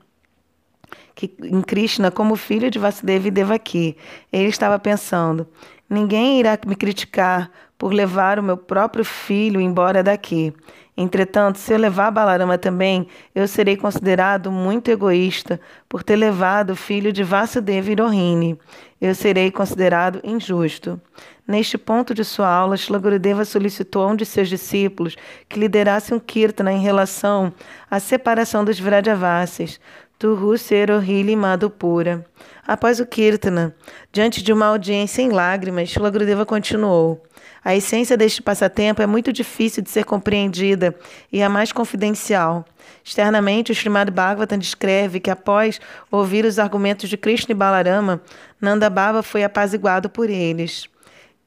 que, 1.14 1.32
em 1.42 1.60
Krishna 1.62 2.10
como 2.10 2.34
filho 2.34 2.70
de 2.70 2.78
Vasudeva 2.78 3.28
e 3.28 3.30
Devaki. 3.30 3.96
Ele 4.32 4.48
estava 4.48 4.78
pensando: 4.78 5.46
ninguém 5.88 6.40
irá 6.40 6.58
me 6.66 6.74
criticar 6.74 7.50
por 7.78 7.94
levar 7.94 8.38
o 8.38 8.42
meu 8.42 8.56
próprio 8.56 9.04
filho 9.04 9.60
embora 9.60 10.02
daqui. 10.02 10.52
Entretanto, 11.00 11.58
se 11.58 11.72
eu 11.72 11.78
levar 11.78 12.10
Balarama 12.10 12.58
também, 12.58 13.06
eu 13.32 13.46
serei 13.46 13.76
considerado 13.76 14.50
muito 14.50 14.90
egoísta 14.90 15.60
por 15.88 16.02
ter 16.02 16.16
levado 16.16 16.70
o 16.70 16.76
filho 16.76 17.12
de 17.12 17.22
Vasudeva 17.22 17.92
e 17.92 17.94
Rohini. 17.94 18.58
Eu 19.00 19.14
serei 19.14 19.48
considerado 19.52 20.20
injusto. 20.24 21.00
Neste 21.46 21.78
ponto 21.78 22.12
de 22.12 22.24
sua 22.24 22.48
aula, 22.48 22.76
Shila 22.76 22.98
Gurudeva 22.98 23.44
solicitou 23.44 24.02
a 24.02 24.08
um 24.08 24.16
de 24.16 24.26
seus 24.26 24.48
discípulos 24.48 25.16
que 25.48 25.60
liderasse 25.60 26.12
um 26.12 26.18
kirtana 26.18 26.72
em 26.72 26.80
relação 26.80 27.52
à 27.88 28.00
separação 28.00 28.64
dos 28.64 28.80
Vrajavasis, 28.80 29.80
Turru 30.18 30.58
Serohili 30.58 31.36
Madhupura. 31.36 32.26
Após 32.66 32.98
o 32.98 33.06
kirtana, 33.06 33.72
diante 34.12 34.42
de 34.42 34.52
uma 34.52 34.66
audiência 34.66 35.22
em 35.22 35.30
lágrimas, 35.30 35.88
Shila 35.88 36.10
Gurudeva 36.10 36.44
continuou. 36.44 37.22
A 37.68 37.76
essência 37.76 38.16
deste 38.16 38.40
passatempo 38.40 39.02
é 39.02 39.06
muito 39.06 39.30
difícil 39.30 39.82
de 39.82 39.90
ser 39.90 40.02
compreendida 40.06 40.94
e 41.30 41.42
é 41.42 41.48
mais 41.50 41.70
confidencial. 41.70 42.64
Externamente, 43.04 43.70
o 43.70 43.74
Srimad 43.74 44.10
Bhagavatam 44.10 44.56
descreve 44.56 45.20
que, 45.20 45.30
após 45.30 45.78
ouvir 46.10 46.46
os 46.46 46.58
argumentos 46.58 47.10
de 47.10 47.18
Krishna 47.18 47.52
e 47.52 47.54
Balarama, 47.54 48.22
Nanda 48.58 48.88
Baba 48.88 49.22
foi 49.22 49.44
apaziguado 49.44 50.08
por 50.08 50.30
eles. 50.30 50.88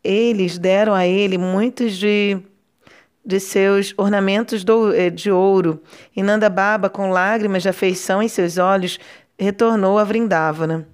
Eles 0.03 0.59
deram 0.59 0.93
a 0.93 1.07
ele 1.07 1.39
muitos 1.39 1.97
de, 1.97 2.37
de 3.25 3.39
seus 3.39 3.91
ornamentos 3.97 4.63
eh, 4.93 5.09
de 5.09 5.31
ouro, 5.31 5.81
e 6.15 6.21
Nanda 6.21 6.51
Baba, 6.51 6.87
com 6.87 7.09
lágrimas 7.09 7.63
de 7.63 7.69
afeição 7.69 8.21
em 8.21 8.27
seus 8.27 8.59
olhos, 8.59 8.99
retornou 9.39 9.97
a 9.97 10.03
Vrindavana. 10.03 10.87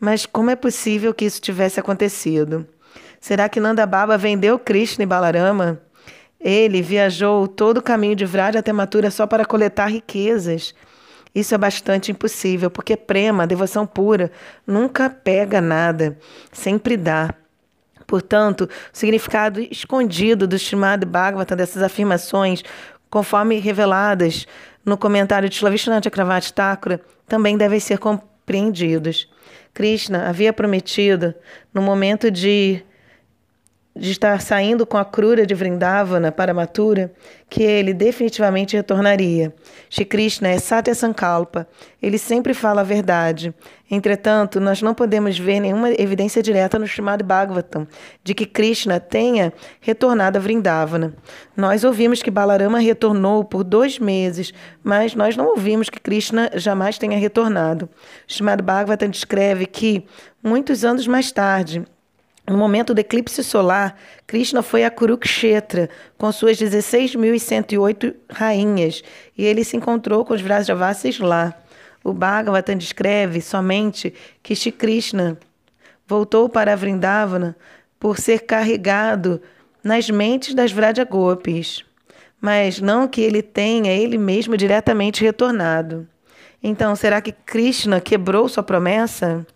Mas 0.00 0.26
como 0.26 0.50
é 0.50 0.56
possível 0.56 1.14
que 1.14 1.26
isso 1.26 1.40
tivesse 1.40 1.78
acontecido? 1.78 2.66
Será 3.24 3.48
que 3.48 3.58
Nanda 3.58 3.86
Baba 3.86 4.18
vendeu 4.18 4.58
Krishna 4.58 5.02
e 5.02 5.06
Balarama? 5.06 5.80
Ele 6.38 6.82
viajou 6.82 7.48
todo 7.48 7.78
o 7.78 7.82
caminho 7.82 8.14
de 8.14 8.26
Vraja 8.26 8.58
até 8.58 8.70
Mathura 8.70 9.10
só 9.10 9.26
para 9.26 9.46
coletar 9.46 9.86
riquezas. 9.86 10.74
Isso 11.34 11.54
é 11.54 11.56
bastante 11.56 12.12
impossível, 12.12 12.70
porque 12.70 12.98
prema, 12.98 13.46
devoção 13.46 13.86
pura, 13.86 14.30
nunca 14.66 15.08
pega 15.08 15.58
nada, 15.58 16.18
sempre 16.52 16.98
dá. 16.98 17.32
Portanto, 18.06 18.68
o 18.68 18.68
significado 18.92 19.58
escondido 19.58 20.46
do 20.46 20.58
Srimad 20.58 21.06
Bhagavatam 21.06 21.56
dessas 21.56 21.82
afirmações, 21.82 22.62
conforme 23.08 23.58
reveladas 23.58 24.46
no 24.84 24.98
comentário 24.98 25.48
de 25.48 25.54
Slavishna 25.54 25.98
Chakravarti 26.04 26.52
Thakura, 26.52 27.00
também 27.26 27.56
devem 27.56 27.80
ser 27.80 27.96
compreendidos. 27.96 29.32
Krishna 29.72 30.28
havia 30.28 30.52
prometido, 30.52 31.34
no 31.72 31.80
momento 31.80 32.30
de 32.30 32.84
de 33.96 34.10
estar 34.10 34.40
saindo 34.40 34.84
com 34.84 34.96
a 34.96 35.04
crura 35.04 35.46
de 35.46 35.54
Vrindavana 35.54 36.32
para 36.32 36.52
Mathura, 36.52 37.12
que 37.48 37.62
ele 37.62 37.94
definitivamente 37.94 38.76
retornaria. 38.76 39.54
Shri 39.88 40.04
Krishna 40.04 40.48
é 40.48 40.58
Satya 40.58 40.94
Sankalpa, 40.94 41.68
ele 42.02 42.18
sempre 42.18 42.52
fala 42.52 42.80
a 42.80 42.84
verdade. 42.84 43.54
Entretanto, 43.88 44.58
nós 44.58 44.82
não 44.82 44.94
podemos 44.94 45.38
ver 45.38 45.60
nenhuma 45.60 45.90
evidência 45.92 46.42
direta 46.42 46.78
no 46.78 46.86
Srimad 46.86 47.22
Bhagavatam 47.22 47.86
de 48.24 48.34
que 48.34 48.46
Krishna 48.46 48.98
tenha 48.98 49.52
retornado 49.80 50.38
a 50.38 50.40
Vrindavana. 50.40 51.14
Nós 51.56 51.84
ouvimos 51.84 52.20
que 52.20 52.30
Balarama 52.30 52.80
retornou 52.80 53.44
por 53.44 53.62
dois 53.62 54.00
meses, 54.00 54.52
mas 54.82 55.14
nós 55.14 55.36
não 55.36 55.50
ouvimos 55.50 55.88
que 55.88 56.00
Krishna 56.00 56.50
jamais 56.54 56.98
tenha 56.98 57.18
retornado. 57.18 57.88
O 58.28 58.32
Srimad 58.32 58.60
Bhagavatam 58.60 59.08
descreve 59.08 59.66
que, 59.66 60.04
muitos 60.42 60.84
anos 60.84 61.06
mais 61.06 61.30
tarde, 61.30 61.84
no 62.46 62.58
momento 62.58 62.92
do 62.92 62.98
eclipse 62.98 63.42
solar, 63.42 63.96
Krishna 64.26 64.62
foi 64.62 64.84
a 64.84 64.90
Kurukshetra 64.90 65.88
com 66.18 66.30
suas 66.30 66.58
16.108 66.58 68.14
rainhas 68.30 69.02
e 69.36 69.44
ele 69.44 69.64
se 69.64 69.76
encontrou 69.76 70.24
com 70.24 70.34
os 70.34 70.42
Vrajavasis 70.42 71.18
lá. 71.20 71.54
O 72.02 72.12
Bhagavatam 72.12 72.76
descreve 72.76 73.40
somente 73.40 74.12
que 74.42 74.54
Shri 74.54 74.72
Krishna 74.72 75.38
voltou 76.06 76.46
para 76.50 76.76
Vrindavana 76.76 77.56
por 77.98 78.18
ser 78.18 78.40
carregado 78.40 79.40
nas 79.82 80.10
mentes 80.10 80.54
das 80.54 80.70
Vrajagopis, 80.70 81.82
mas 82.38 82.78
não 82.78 83.08
que 83.08 83.22
ele 83.22 83.40
tenha 83.40 83.90
ele 83.90 84.18
mesmo 84.18 84.54
diretamente 84.54 85.24
retornado. 85.24 86.06
Então, 86.62 86.94
será 86.94 87.22
que 87.22 87.32
Krishna 87.32 88.02
quebrou 88.02 88.50
sua 88.50 88.62
promessa? 88.62 89.46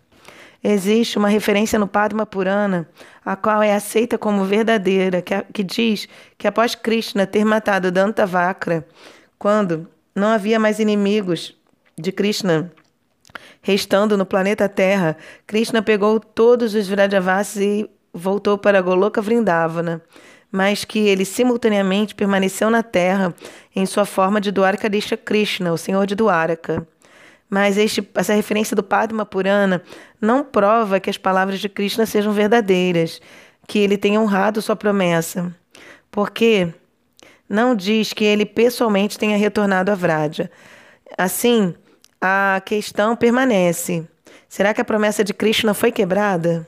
Existe 0.63 1.17
uma 1.17 1.29
referência 1.29 1.79
no 1.79 1.87
Padma 1.87 2.25
Purana, 2.25 2.87
a 3.23 3.35
qual 3.35 3.63
é 3.63 3.73
aceita 3.73 4.17
como 4.17 4.43
verdadeira, 4.43 5.21
que, 5.21 5.41
que 5.53 5.63
diz 5.63 6.07
que 6.37 6.47
após 6.47 6.75
Krishna 6.75 7.25
ter 7.25 7.45
matado 7.45 7.91
Dantavakra, 7.91 8.85
quando 9.37 9.87
não 10.13 10.27
havia 10.27 10.59
mais 10.59 10.79
inimigos 10.79 11.55
de 11.97 12.11
Krishna 12.11 12.71
restando 13.61 14.17
no 14.17 14.25
planeta 14.25 14.67
Terra, 14.67 15.17
Krishna 15.45 15.81
pegou 15.81 16.19
todos 16.19 16.73
os 16.73 16.87
Vrajavasis 16.87 17.61
e 17.61 17.89
voltou 18.13 18.57
para 18.57 18.81
Goloka 18.81 19.21
Vrindavana, 19.21 20.01
mas 20.51 20.83
que 20.83 20.99
ele 20.99 21.25
simultaneamente 21.25 22.15
permaneceu 22.15 22.69
na 22.69 22.81
Terra 22.81 23.33
em 23.75 23.85
sua 23.85 24.05
forma 24.05 24.41
de 24.41 24.51
Dwarkadisha 24.51 25.15
Krishna, 25.15 25.71
o 25.71 25.77
Senhor 25.77 26.05
de 26.05 26.15
Dwaraka. 26.15 26.87
Mas 27.49 27.77
este, 27.77 28.07
essa 28.13 28.33
referência 28.33 28.75
do 28.75 28.83
Padma 28.83 29.25
Purana 29.25 29.81
não 30.21 30.43
prova 30.43 30.99
que 30.99 31.09
as 31.09 31.17
palavras 31.17 31.59
de 31.59 31.67
Krishna 31.67 32.05
sejam 32.05 32.31
verdadeiras, 32.31 33.19
que 33.67 33.79
ele 33.79 33.97
tenha 33.97 34.19
honrado 34.19 34.61
sua 34.61 34.75
promessa, 34.75 35.53
porque 36.11 36.71
não 37.47 37.75
diz 37.75 38.13
que 38.13 38.23
ele 38.23 38.45
pessoalmente 38.45 39.17
tenha 39.17 39.37
retornado 39.37 39.91
a 39.91 39.95
Vraja. 39.95 40.51
Assim, 41.17 41.73
a 42.21 42.61
questão 42.63 43.15
permanece. 43.15 44.07
Será 44.47 44.73
que 44.73 44.81
a 44.81 44.85
promessa 44.85 45.23
de 45.23 45.33
Krishna 45.33 45.73
foi 45.73 45.91
quebrada? 45.91 46.67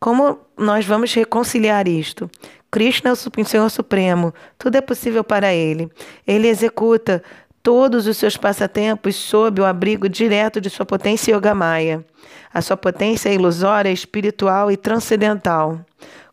Como 0.00 0.40
nós 0.56 0.84
vamos 0.84 1.12
reconciliar 1.12 1.86
isto? 1.86 2.30
Krishna 2.70 3.10
é 3.10 3.12
o 3.12 3.44
Senhor 3.44 3.70
Supremo, 3.70 4.32
tudo 4.58 4.76
é 4.76 4.80
possível 4.80 5.24
para 5.24 5.52
ele. 5.54 5.90
Ele 6.26 6.48
executa 6.48 7.22
todos 7.62 8.06
os 8.06 8.16
seus 8.16 8.36
passatempos 8.36 9.16
sob 9.16 9.60
o 9.60 9.64
abrigo 9.64 10.08
direto 10.08 10.60
de 10.60 10.70
sua 10.70 10.86
potência 10.86 11.32
yogamaya. 11.32 12.04
A 12.52 12.62
sua 12.62 12.76
potência 12.76 13.28
é 13.28 13.34
ilusória, 13.34 13.90
espiritual 13.90 14.70
e 14.70 14.76
transcendental. 14.76 15.80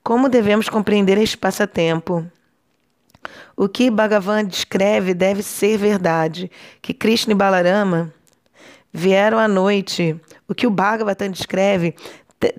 Como 0.04 0.30
devemos 0.30 0.70
compreender 0.70 1.18
este 1.18 1.38
passatempo? 1.38 2.26
O 3.58 3.68
que 3.68 3.90
Bhagavan 3.90 4.46
descreve 4.46 5.14
deve 5.14 5.42
ser 5.42 5.78
verdade, 5.78 6.52
que 6.82 6.94
Krishna 6.94 7.34
e 7.34 7.36
Balarama 7.36 8.14
vieram 8.94 9.40
à 9.40 9.48
noite. 9.48 10.20
O 10.48 10.54
que 10.54 10.68
o 10.68 10.70
Bhagavatam 10.70 11.30
descreve 11.30 11.96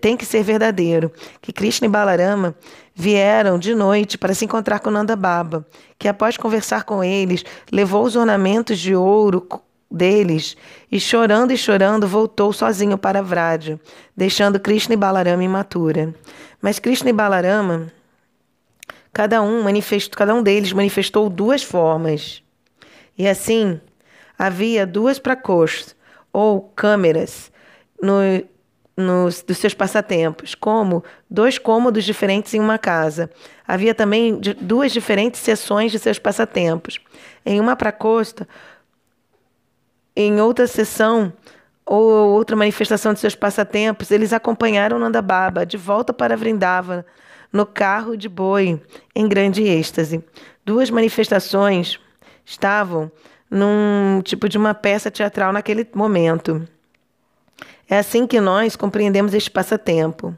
tem 0.01 0.17
que 0.17 0.25
ser 0.25 0.43
verdadeiro, 0.43 1.13
que 1.41 1.53
Krishna 1.53 1.87
e 1.87 1.91
Balarama 1.91 2.55
vieram 2.95 3.59
de 3.59 3.75
noite 3.75 4.17
para 4.17 4.35
se 4.35 4.45
encontrar 4.45 4.81
com 4.81 4.91
Nanda 4.91 5.15
Baba, 5.15 5.67
que 5.99 6.09
após 6.09 6.37
conversar 6.37 6.85
com 6.85 7.05
eles, 7.05 7.45
levou 7.71 8.05
os 8.05 8.17
ornamentos 8.17 8.79
de 8.79 8.95
ouro 8.95 9.47
deles 9.91 10.57
e 10.91 10.99
chorando 10.99 11.53
e 11.53 11.57
chorando 11.57 12.09
voltou 12.09 12.53
sozinho 12.53 12.99
para 12.99 13.23
Vraja, 13.23 13.79
deixando 14.17 14.59
Krishna 14.59 14.95
e 14.95 14.97
Balarama 14.97 15.45
imatura. 15.45 16.15
Mas 16.61 16.79
Krishna 16.79 17.11
e 17.11 17.13
Balarama, 17.13 17.93
cada 19.13 19.43
um 19.43 19.63
manifestou, 19.63 20.17
cada 20.17 20.35
um 20.35 20.43
deles 20.43 20.73
manifestou 20.73 21.29
duas 21.29 21.63
formas. 21.63 22.43
E 23.17 23.29
assim, 23.29 23.81
havia 24.39 24.87
duas 24.87 25.19
prakostas 25.19 25.95
ou 26.33 26.61
câmeras 26.75 27.51
no 28.03 28.21
nos, 28.97 29.43
dos 29.43 29.59
seus 29.59 29.75
passatempos, 29.75 30.55
como 30.55 31.05
dois 31.29 31.59
cômodos 31.59 32.05
diferentes 32.05 32.55
em 32.55 32.61
uma 32.61 32.79
casa. 32.79 33.31
Havia 33.67 33.95
também 33.95 34.41
duas 34.61 34.91
diferentes 34.91 35.41
sessões 35.41 35.93
de 35.93 35.99
seus 35.99 36.19
passatempos. 36.19 36.99
Em 37.45 37.61
uma 37.61 37.77
para 37.77 37.93
costa, 37.93 38.49
em 40.15 40.41
outra 40.41 40.67
sessão 40.67 41.33
ou 41.85 42.31
outra 42.31 42.57
manifestação 42.57 43.13
de 43.13 43.21
seus 43.21 43.35
passatempos, 43.35 44.11
eles 44.11 44.33
acompanharam 44.33 44.99
Nanda 44.99 45.21
Baba 45.21 45.67
de 45.67 45.77
volta 45.77 46.13
para 46.13 46.37
Vrindavana 46.37 47.05
no 47.53 47.65
carro 47.65 48.17
de 48.17 48.29
boi, 48.29 48.81
em 49.15 49.29
grande 49.29 49.63
êxtase. 49.63 50.25
Duas 50.65 50.91
manifestações 50.91 52.01
estavam 52.45 53.11
num 53.51 54.21
tipo 54.23 54.49
de 54.49 54.59
uma 54.59 54.75
peça 54.75 55.11
teatral 55.11 55.53
naquele 55.53 55.87
momento. 55.95 56.67
É 57.89 57.99
assim 57.99 58.27
que 58.27 58.41
nós 58.41 58.75
compreendemos 58.75 59.33
este 59.33 59.51
passatempo. 59.51 60.35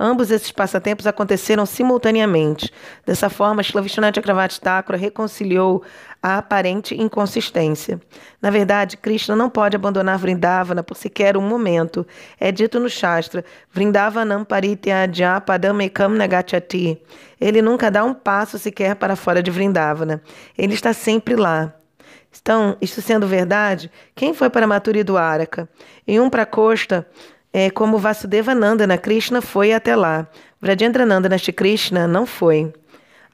Ambos 0.00 0.30
esses 0.30 0.52
passatempos 0.52 1.08
aconteceram 1.08 1.66
simultaneamente. 1.66 2.72
Dessa 3.04 3.28
forma, 3.28 3.64
Shlavishnath 3.64 4.14
Chakravarti 4.14 4.60
Thakura 4.60 4.96
reconciliou 4.96 5.82
a 6.22 6.38
aparente 6.38 6.94
inconsistência. 6.94 8.00
Na 8.40 8.48
verdade, 8.48 8.96
Krishna 8.96 9.34
não 9.34 9.50
pode 9.50 9.74
abandonar 9.74 10.16
Vrindavana 10.16 10.84
por 10.84 10.96
sequer 10.96 11.36
um 11.36 11.42
momento. 11.42 12.06
É 12.38 12.52
dito 12.52 12.78
no 12.78 12.88
Shastra, 12.88 13.44
Vrindavanam 13.72 14.44
parityaja 14.44 15.40
padamekam 15.40 16.10
nagachati. 16.10 17.02
Ele 17.40 17.60
nunca 17.60 17.90
dá 17.90 18.04
um 18.04 18.14
passo 18.14 18.56
sequer 18.56 18.94
para 18.94 19.16
fora 19.16 19.42
de 19.42 19.50
Vrindavana. 19.50 20.22
Ele 20.56 20.74
está 20.74 20.92
sempre 20.92 21.34
lá. 21.34 21.74
Então, 22.40 22.76
isso 22.80 23.02
sendo 23.02 23.26
verdade, 23.26 23.90
quem 24.14 24.32
foi 24.32 24.48
para 24.50 24.66
Maturi 24.66 25.02
do 25.02 25.16
Araka? 25.16 25.68
Em 26.06 26.20
um 26.20 26.30
para 26.30 26.46
Costa, 26.46 27.06
é, 27.52 27.70
como 27.70 27.98
Vasudeva 27.98 28.54
Nandana 28.54 28.98
Krishna 28.98 29.40
foi 29.40 29.72
até 29.72 29.96
lá. 29.96 30.26
Vrajendra 30.60 31.06
Nandana 31.06 31.36
Krishna 31.38 32.06
não 32.06 32.26
foi. 32.26 32.72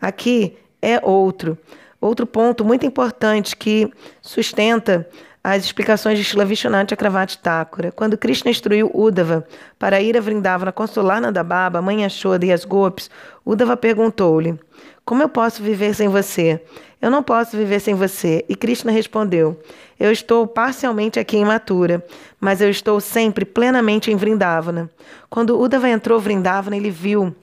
Aqui 0.00 0.56
é 0.80 1.00
outro. 1.02 1.58
Outro 2.00 2.26
ponto 2.26 2.64
muito 2.64 2.84
importante 2.84 3.56
que 3.56 3.90
sustenta 4.20 5.08
as 5.42 5.64
explicações 5.64 6.18
de 6.18 6.24
Shila 6.24 6.44
Vishwanath 6.44 6.90
Chakravarti 6.90 7.38
Thakura. 7.38 7.92
Quando 7.92 8.16
Krishna 8.16 8.50
instruiu 8.50 8.90
Uddhava 8.94 9.46
para 9.78 10.00
ir 10.00 10.16
a 10.16 10.20
Vrindavana 10.20 10.72
consolar 10.72 11.20
Nandababa, 11.20 11.82
mãe 11.82 12.02
Yashoda 12.02 12.46
e 12.46 12.52
as 12.52 12.64
Gopis, 12.64 13.10
Uddhava 13.44 13.76
perguntou-lhe, 13.76 14.58
como 15.04 15.22
eu 15.22 15.28
posso 15.28 15.62
viver 15.62 15.94
sem 15.94 16.08
você? 16.08 16.60
Eu 17.00 17.10
não 17.10 17.22
posso 17.22 17.56
viver 17.56 17.80
sem 17.80 17.94
você. 17.94 18.44
E 18.48 18.56
Krishna 18.56 18.90
respondeu, 18.90 19.60
eu 20.00 20.10
estou 20.10 20.46
parcialmente 20.46 21.20
aqui 21.20 21.36
em 21.36 21.44
Mathura, 21.44 22.04
mas 22.40 22.60
eu 22.60 22.70
estou 22.70 23.00
sempre 23.00 23.44
plenamente 23.44 24.10
em 24.10 24.16
Vrindavana. 24.16 24.90
Quando 25.28 25.60
Uddhava 25.60 25.88
entrou 25.88 26.18
em 26.18 26.22
Vrindavana, 26.22 26.76
ele 26.76 26.90
viu 26.90 27.34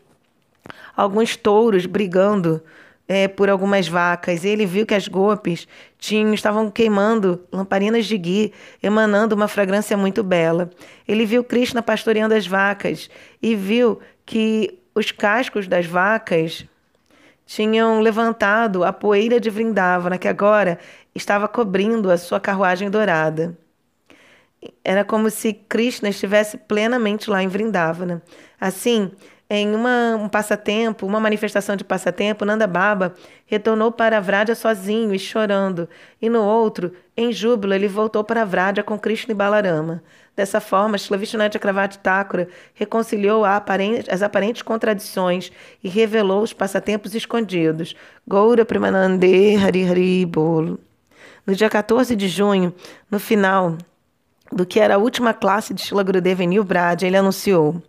alguns 0.95 1.36
touros 1.36 1.86
brigando 1.86 2.62
é, 3.08 3.28
por 3.28 3.50
algumas 3.50 3.88
vacas. 3.88 4.43
E 4.43 4.47
ele 4.47 4.65
viu 4.65 4.86
que 4.86 4.95
as 4.95 5.08
gopis 5.08 5.67
tinham, 6.00 6.34
estavam 6.34 6.71
queimando 6.71 7.41
lamparinas 7.52 8.06
de 8.06 8.17
ghee, 8.17 8.54
emanando 8.82 9.36
uma 9.36 9.47
fragrância 9.47 9.95
muito 9.95 10.24
bela. 10.24 10.69
Ele 11.08 11.26
viu 11.26 11.43
Krishna 11.43 11.82
pastoreando 11.84 12.34
as 12.34 12.47
vacas 12.47 13.10
e 13.41 13.56
viu 13.56 14.00
que 14.26 14.80
os 14.95 15.12
cascos 15.12 15.67
das 15.67 15.86
vacas 15.86 16.65
tinham 17.54 18.00
levantado 18.00 18.84
a 18.86 18.94
poeira 18.94 19.38
de 19.38 19.50
Vrindavana, 19.50 20.18
que 20.18 20.28
agora 20.28 20.80
estava 21.14 21.48
cobrindo 21.50 22.10
a 22.10 22.18
sua 22.18 22.40
carruagem 22.40 22.90
dourada. 22.90 23.58
Era 24.84 25.04
como 25.04 25.30
se 25.30 25.54
Krishna 25.54 26.10
estivesse 26.10 26.58
plenamente 26.58 27.30
lá 27.30 27.44
em 27.44 27.48
Vrindavana. 27.50 28.22
Assim, 28.60 29.12
Em 29.54 29.76
uma, 29.76 30.16
um 30.16 30.30
passatempo, 30.30 31.06
uma 31.06 31.20
manifestação 31.20 31.76
de 31.76 31.84
passatempo, 31.84 32.46
Nanda 32.46 32.66
Baba 32.66 33.14
retornou 33.46 33.92
para 33.92 34.22
Vraja 34.22 34.56
sozinho 34.56 35.14
e 35.14 35.20
chorando, 35.20 35.90
e 36.22 36.30
no 36.30 36.42
outro, 36.42 36.94
em 37.18 37.34
júbilo, 37.34 37.74
ele 37.74 37.86
voltou 37.90 38.24
para 38.24 38.46
Vraja 38.46 38.82
com 38.82 38.98
Krishna 38.98 39.34
e 39.34 39.36
Balarama. 39.36 40.02
Dessa 40.36 40.62
forma, 40.62 40.98
Shlavishnath 40.98 41.54
Chakravarti 41.54 42.00
Thakura 42.00 42.48
reconciliou 42.74 43.44
as 43.46 44.22
aparentes 44.22 44.62
contradições 44.62 45.52
e 45.84 45.89
revelou 45.89 46.41
os 46.41 46.54
passatempos 46.54 47.13
escondidos. 47.13 47.96
Goura 48.26 48.63
Premanande 48.63 49.56
Hari 49.58 49.89
Hari. 49.89 50.26
No 51.46 51.56
dia 51.56 51.70
14 51.70 52.15
de 52.15 52.30
junho, 52.30 52.74
no 53.10 53.20
final 53.20 53.78
do 54.52 54.65
que 54.65 54.80
era 54.80 54.96
a 54.96 54.98
última 54.98 55.34
classe 55.34 55.74
de 55.74 55.82
Shila 55.82 56.04
Gurudeva 56.04 56.44
em 56.44 56.48
New 56.48 56.63
Brad, 56.63 57.04
ele 57.04 57.17
anunciou: 57.17 57.82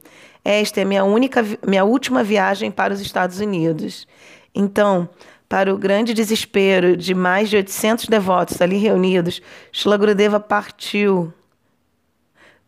Esta 0.44 0.80
é 0.80 0.84
minha 0.84 1.04
única, 1.04 1.44
minha 1.66 1.84
última 1.84 2.24
viagem 2.24 2.72
para 2.72 2.92
os 2.92 3.00
Estados 3.00 3.38
Unidos. 3.38 4.06
Então, 4.52 5.08
para 5.48 5.72
o 5.72 5.78
grande 5.78 6.12
desespero 6.12 6.96
de 6.96 7.14
mais 7.14 7.50
de 7.50 7.56
800 7.56 8.06
devotos 8.06 8.60
ali 8.60 8.78
reunidos, 8.78 9.40
Shila 9.70 9.96
Gurudeva 9.96 10.40
partiu 10.40 11.32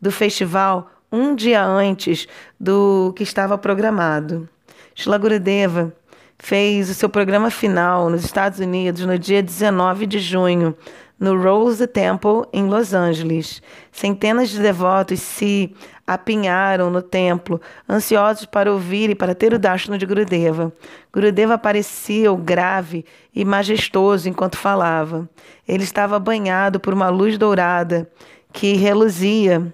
do 0.04 0.12
festival 0.12 0.90
um 1.10 1.34
dia 1.34 1.64
antes 1.64 2.28
do 2.60 3.14
que 3.16 3.22
estava 3.22 3.56
programado. 3.56 4.46
Shila 4.94 5.16
Gurudeva 5.16 5.94
fez 6.38 6.90
o 6.90 6.94
seu 6.94 7.08
programa 7.08 7.50
final 7.50 8.10
nos 8.10 8.22
Estados 8.22 8.58
Unidos 8.58 9.06
no 9.06 9.18
dia 9.18 9.42
19 9.42 10.06
de 10.06 10.18
junho, 10.18 10.76
no 11.18 11.40
Rose 11.40 11.86
Temple, 11.86 12.42
em 12.52 12.66
Los 12.66 12.92
Angeles. 12.92 13.62
Centenas 13.90 14.50
de 14.50 14.60
devotos 14.60 15.20
se 15.20 15.74
apinharam 16.06 16.90
no 16.90 17.00
templo, 17.00 17.58
ansiosos 17.88 18.44
para 18.44 18.70
ouvir 18.70 19.08
e 19.08 19.14
para 19.14 19.34
ter 19.34 19.54
o 19.54 19.58
dashno 19.58 19.96
de 19.96 20.04
Gurudeva. 20.04 20.70
Gurudeva 21.10 21.56
parecia 21.56 22.30
grave 22.34 23.06
e 23.34 23.42
majestoso 23.42 24.28
enquanto 24.28 24.58
falava. 24.58 25.26
Ele 25.66 25.82
estava 25.82 26.18
banhado 26.18 26.78
por 26.78 26.92
uma 26.92 27.08
luz 27.08 27.38
dourada 27.38 28.06
que 28.52 28.74
reluzia 28.74 29.72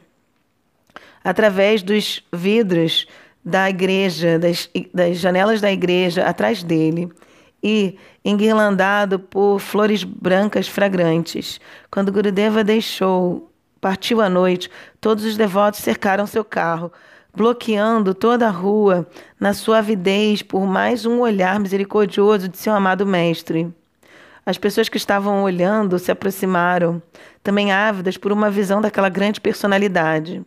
através 1.23 1.83
dos 1.83 2.25
vidros 2.33 3.07
da 3.45 3.69
igreja, 3.69 4.39
das, 4.39 4.69
das 4.93 5.19
janelas 5.19 5.61
da 5.61 5.73
igreja 5.73 6.25
atrás 6.25 6.63
dele 6.63 7.11
e 7.63 7.97
enguirlandado 8.25 9.19
por 9.19 9.59
flores 9.59 10.05
brancas 10.05 10.69
fragrantes. 10.69 11.61
Quando 11.91 12.13
Gurudeva 12.13 12.65
deixou, 12.65 13.51
partiu 13.81 14.21
à 14.21 14.29
noite, 14.29 14.71
todos 15.01 15.25
os 15.25 15.37
devotos 15.37 15.81
cercaram 15.81 16.27
seu 16.27 16.45
carro, 16.45 16.93
bloqueando 17.35 18.15
toda 18.15 18.47
a 18.47 18.51
rua 18.51 19.07
na 19.39 19.55
sua 19.55 19.79
avidez 19.79 20.43
por 20.43 20.67
mais 20.67 21.07
um 21.07 21.21
olhar 21.21 21.59
misericordioso 21.61 22.49
de 22.49 22.59
seu 22.59 22.73
amado 22.73 23.07
mestre. 23.07 23.73
As 24.45 24.59
pessoas 24.59 24.89
que 24.89 24.97
estavam 24.97 25.43
olhando 25.43 25.99
se 25.99 26.11
aproximaram, 26.11 27.01
também 27.43 27.73
ávidas 27.73 28.17
por 28.17 28.33
uma 28.33 28.51
visão 28.51 28.81
daquela 28.81 29.09
grande 29.09 29.41
personalidade. 29.41 30.45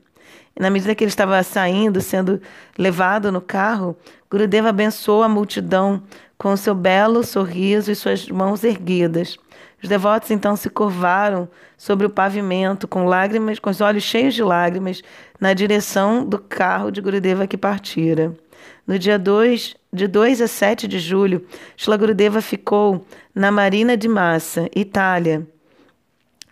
E 0.55 0.61
na 0.61 0.69
medida 0.69 0.93
que 0.93 1.03
ele 1.03 1.09
estava 1.09 1.41
saindo, 1.43 1.99
sendo 1.99 2.41
levado 2.77 3.31
no 3.31 3.41
carro, 3.41 3.95
Gurudeva 4.29 4.69
abençoou 4.69 5.23
a 5.23 5.29
multidão 5.29 6.03
com 6.37 6.55
seu 6.55 6.75
belo 6.75 7.23
sorriso 7.23 7.91
e 7.91 7.95
suas 7.95 8.27
mãos 8.29 8.63
erguidas. 8.63 9.37
Os 9.81 9.89
devotos 9.89 10.31
então 10.31 10.55
se 10.55 10.69
curvaram 10.69 11.49
sobre 11.77 12.05
o 12.05 12.09
pavimento, 12.09 12.87
com 12.87 13.05
lágrimas, 13.05 13.59
com 13.59 13.69
os 13.69 13.81
olhos 13.81 14.03
cheios 14.03 14.33
de 14.33 14.43
lágrimas, 14.43 15.01
na 15.39 15.53
direção 15.53 16.25
do 16.25 16.39
carro 16.39 16.91
de 16.91 17.01
Gurudeva 17.01 17.47
que 17.47 17.57
partira. 17.57 18.33
No 18.87 18.97
dia 18.97 19.19
2, 19.19 19.75
de 19.91 20.07
2 20.07 20.41
a 20.41 20.47
7 20.47 20.87
de 20.87 20.99
julho, 20.99 21.45
Shila 21.75 21.97
Gurudeva 21.97 22.41
ficou 22.41 23.05
na 23.33 23.51
Marina 23.51 23.97
de 23.97 24.07
Massa, 24.07 24.69
Itália, 24.75 25.45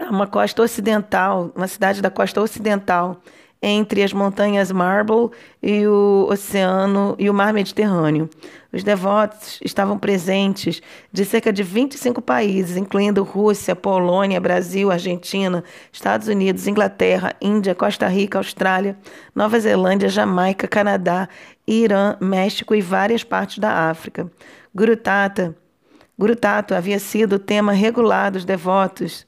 uma 0.09 0.27
costa 0.27 0.61
ocidental, 0.61 1.51
uma 1.55 1.67
cidade 1.67 2.01
da 2.01 2.09
costa 2.09 2.41
ocidental, 2.41 3.21
entre 3.61 4.01
as 4.01 4.11
montanhas 4.11 4.71
Marble 4.71 5.29
e 5.61 5.85
o 5.85 6.27
oceano 6.31 7.15
e 7.19 7.29
o 7.29 7.33
mar 7.33 7.53
Mediterrâneo. 7.53 8.27
Os 8.73 8.83
devotos 8.83 9.59
estavam 9.63 9.99
presentes 9.99 10.81
de 11.11 11.25
cerca 11.25 11.53
de 11.53 11.61
25 11.61 12.21
países, 12.21 12.77
incluindo 12.77 13.21
Rússia, 13.21 13.75
Polônia, 13.75 14.39
Brasil, 14.39 14.89
Argentina, 14.89 15.63
Estados 15.91 16.27
Unidos, 16.27 16.67
Inglaterra, 16.67 17.35
Índia, 17.39 17.75
Costa 17.75 18.07
Rica, 18.07 18.39
Austrália, 18.39 18.97
Nova 19.35 19.59
Zelândia, 19.59 20.09
Jamaica, 20.09 20.67
Canadá, 20.67 21.29
Irã, 21.67 22.15
México 22.19 22.73
e 22.73 22.81
várias 22.81 23.23
partes 23.23 23.59
da 23.59 23.89
África. 23.89 24.31
Guru 24.73 24.95
Tata, 24.95 25.55
Guru 26.17 26.35
Tato 26.35 26.73
havia 26.73 26.97
sido 26.97 27.33
o 27.33 27.39
tema 27.39 27.73
regular 27.73 28.31
dos 28.31 28.45
devotos 28.45 29.27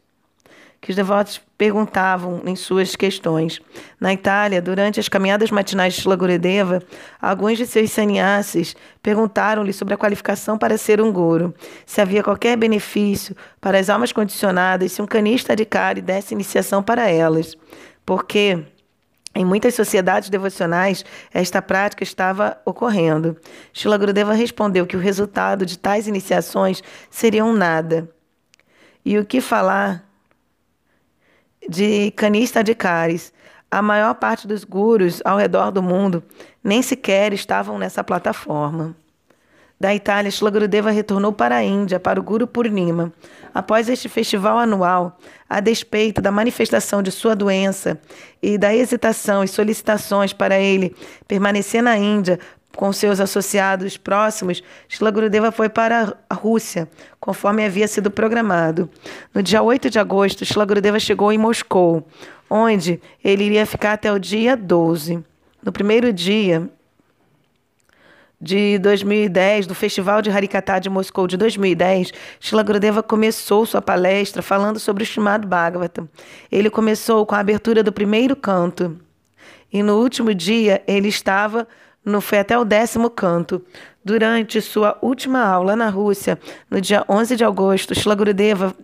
que 0.84 0.90
os 0.90 0.98
devotos 0.98 1.42
perguntavam 1.58 2.42
em 2.46 2.58
suas 2.58 2.94
questões. 2.94 3.62
Na 4.02 4.12
Itália, 4.12 4.62
durante 4.62 5.00
as 5.00 5.08
caminhadas 5.08 5.50
matinais 5.50 5.94
de 5.94 6.02
Shila 6.02 6.18
Gurudeva, 6.18 6.84
alguns 7.22 7.58
de 7.58 7.66
seus 7.66 7.90
sannyasis 7.90 8.76
perguntaram-lhe 9.02 9.72
sobre 9.72 9.94
a 9.94 9.98
qualificação 9.98 10.58
para 10.58 10.78
ser 10.78 11.00
um 11.00 11.10
guru, 11.10 11.56
se 11.86 12.02
havia 12.02 12.22
qualquer 12.22 12.58
benefício 12.58 13.34
para 13.62 13.80
as 13.80 13.90
almas 13.90 14.12
condicionadas 14.12 14.92
se 14.92 15.02
um 15.02 15.06
canista 15.06 15.56
de 15.56 15.64
cari 15.64 16.02
desse 16.02 16.34
iniciação 16.34 16.84
para 16.84 17.10
elas, 17.10 17.56
porque 18.06 18.60
em 19.34 19.46
muitas 19.46 19.76
sociedades 19.76 20.30
devocionais, 20.30 21.06
esta 21.34 21.62
prática 21.62 22.04
estava 22.04 22.58
ocorrendo. 22.66 23.38
Shila 23.72 23.98
Gurudeva 23.98 24.34
respondeu 24.34 24.86
que 24.86 24.98
o 24.98 25.00
resultado 25.00 25.66
de 25.66 25.80
tais 25.80 26.10
iniciações 26.10 26.84
seriam 27.10 27.54
nada. 27.54 28.10
E 29.06 29.18
o 29.18 29.26
que 29.26 29.40
falar 29.40 30.13
de 31.70 32.12
canista 32.12 32.64
de 32.64 32.76
caris. 32.76 33.34
A 33.70 33.82
maior 33.82 34.14
parte 34.16 34.48
dos 34.48 34.64
gurus 34.64 35.22
ao 35.26 35.38
redor 35.38 35.72
do 35.72 35.82
mundo 35.82 36.24
nem 36.64 36.82
sequer 36.82 37.34
estavam 37.34 37.78
nessa 37.78 38.04
plataforma. 38.04 38.96
Da 39.80 39.94
Itália, 39.94 40.32
Shila 40.32 40.50
Gurudeva 40.50 40.92
retornou 40.92 41.34
para 41.34 41.58
a 41.58 41.64
Índia, 41.64 42.00
para 42.00 42.20
o 42.20 42.24
Guru 42.24 42.48
Purnima. 42.48 43.12
Após 43.54 43.90
este 43.90 44.08
festival 44.08 44.58
anual, 44.58 45.18
a 45.50 45.60
despeito 45.60 46.22
da 46.22 46.32
manifestação 46.32 47.04
de 47.04 47.12
sua 47.12 47.36
doença 47.36 48.00
e 48.42 48.58
da 48.58 48.74
hesitação 48.74 49.44
e 49.44 49.48
solicitações 49.48 50.32
para 50.32 50.58
ele 50.58 50.96
permanecer 51.28 51.84
na 51.84 51.98
Índia 51.98 52.40
com 52.76 52.92
seus 52.92 53.20
associados 53.20 53.98
próximos, 53.98 54.64
Shila 54.88 55.12
Gurudeva 55.12 55.52
foi 55.52 55.70
para 55.70 56.18
a 56.30 56.34
Rússia, 56.34 56.90
conforme 57.20 57.66
havia 57.66 57.88
sido 57.88 58.10
programado. 58.10 58.90
No 59.34 59.44
dia 59.44 59.62
8 59.62 59.90
de 59.90 60.00
agosto, 60.00 60.44
Shila 60.44 60.66
Gurudeva 60.66 61.00
chegou 61.00 61.32
em 61.32 61.38
Moscou, 61.38 62.08
onde 62.50 63.00
ele 63.24 63.44
iria 63.46 63.66
ficar 63.66 63.94
até 63.94 64.12
o 64.12 64.20
dia 64.20 64.58
12. 64.58 65.24
No 65.64 65.72
primeiro 65.72 66.12
dia 66.12 66.70
de 68.42 68.78
2010, 68.80 69.68
do 69.68 69.76
Festival 69.76 70.22
de 70.22 70.30
Harikata 70.30 70.78
de 70.80 70.90
Moscou 70.90 71.28
de 71.28 71.38
2010, 71.38 72.12
Shila 72.40 72.64
Gurudeva 72.64 73.02
começou 73.02 73.66
sua 73.66 73.82
palestra 73.82 74.42
falando 74.42 74.80
sobre 74.80 75.04
o 75.04 75.06
Srimad 75.06 75.46
Bhagavatam. 75.46 76.10
Ele 76.52 76.70
começou 76.70 77.26
com 77.26 77.36
a 77.36 77.40
abertura 77.40 77.82
do 77.82 77.94
primeiro 77.94 78.36
canto. 78.36 79.00
E 79.72 79.82
no 79.82 80.00
último 80.02 80.34
dia, 80.36 80.84
ele 80.86 81.08
estava 81.08 81.68
no 82.06 82.22
foi 82.22 82.40
até 82.40 82.58
o 82.58 82.66
décimo 82.66 83.10
canto. 83.10 83.64
Durante 84.04 84.60
sua 84.62 84.98
última 85.02 85.46
aula 85.46 85.76
na 85.76 85.90
Rússia, 85.90 86.38
no 86.70 86.82
dia 86.82 87.06
11 87.08 87.36
de 87.36 87.46
agosto, 87.46 87.96
Shila 87.96 88.16
Gurudeva 88.16 88.76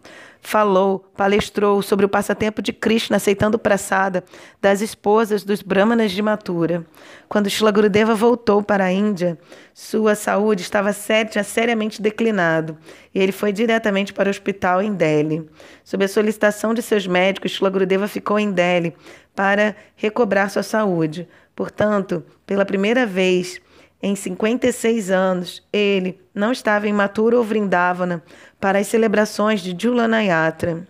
falou, 0.41 0.99
palestrou 1.15 1.82
sobre 1.82 2.05
o 2.05 2.10
passatempo 2.10 2.62
de 2.62 2.71
Krishna 2.71 3.17
aceitando 3.17 3.60
praçada 3.60 4.23
das 4.62 4.82
esposas 4.82 5.43
dos 5.43 5.62
brahmanas 5.62 6.12
de 6.12 6.21
Mathura. 6.21 6.86
Quando 7.27 7.49
Shila 7.49 7.71
Gurudeva 7.71 8.15
voltou 8.15 8.63
para 8.63 8.86
a 8.86 8.91
Índia, 8.91 9.38
sua 9.73 10.15
saúde 10.15 10.62
estava 10.62 10.93
séria, 10.93 11.43
seriamente 11.43 12.01
declinado 12.01 12.77
e 13.13 13.19
ele 13.19 13.32
foi 13.32 13.51
diretamente 13.51 14.13
para 14.13 14.27
o 14.27 14.32
hospital 14.32 14.82
em 14.82 14.93
Delhi. 14.93 15.47
Sob 15.84 16.03
a 16.03 16.08
solicitação 16.08 16.73
de 16.73 16.82
seus 16.82 17.05
médicos, 17.05 17.51
Shila 17.51 17.69
Gurudeva 17.69 18.08
ficou 18.08 18.39
em 18.39 18.51
Delhi 18.51 18.95
para 19.36 19.75
recobrar 19.95 20.49
sua 20.49 20.63
saúde. 20.63 21.27
Portanto, 21.60 22.24
pela 22.48 22.63
primeira 22.63 23.06
vez 23.06 23.60
em 24.02 24.15
56 24.15 25.12
anos, 25.12 25.62
ele 25.74 26.17
não 26.34 26.54
estava 26.54 26.88
em 26.88 26.93
Mathura 26.93 27.38
ou 27.38 27.43
Vrindavana 27.43 28.24
para 28.62 28.80
as 28.80 28.88
celebrações 28.88 29.60
de 29.60 29.76
Julanayatra. 29.78 30.88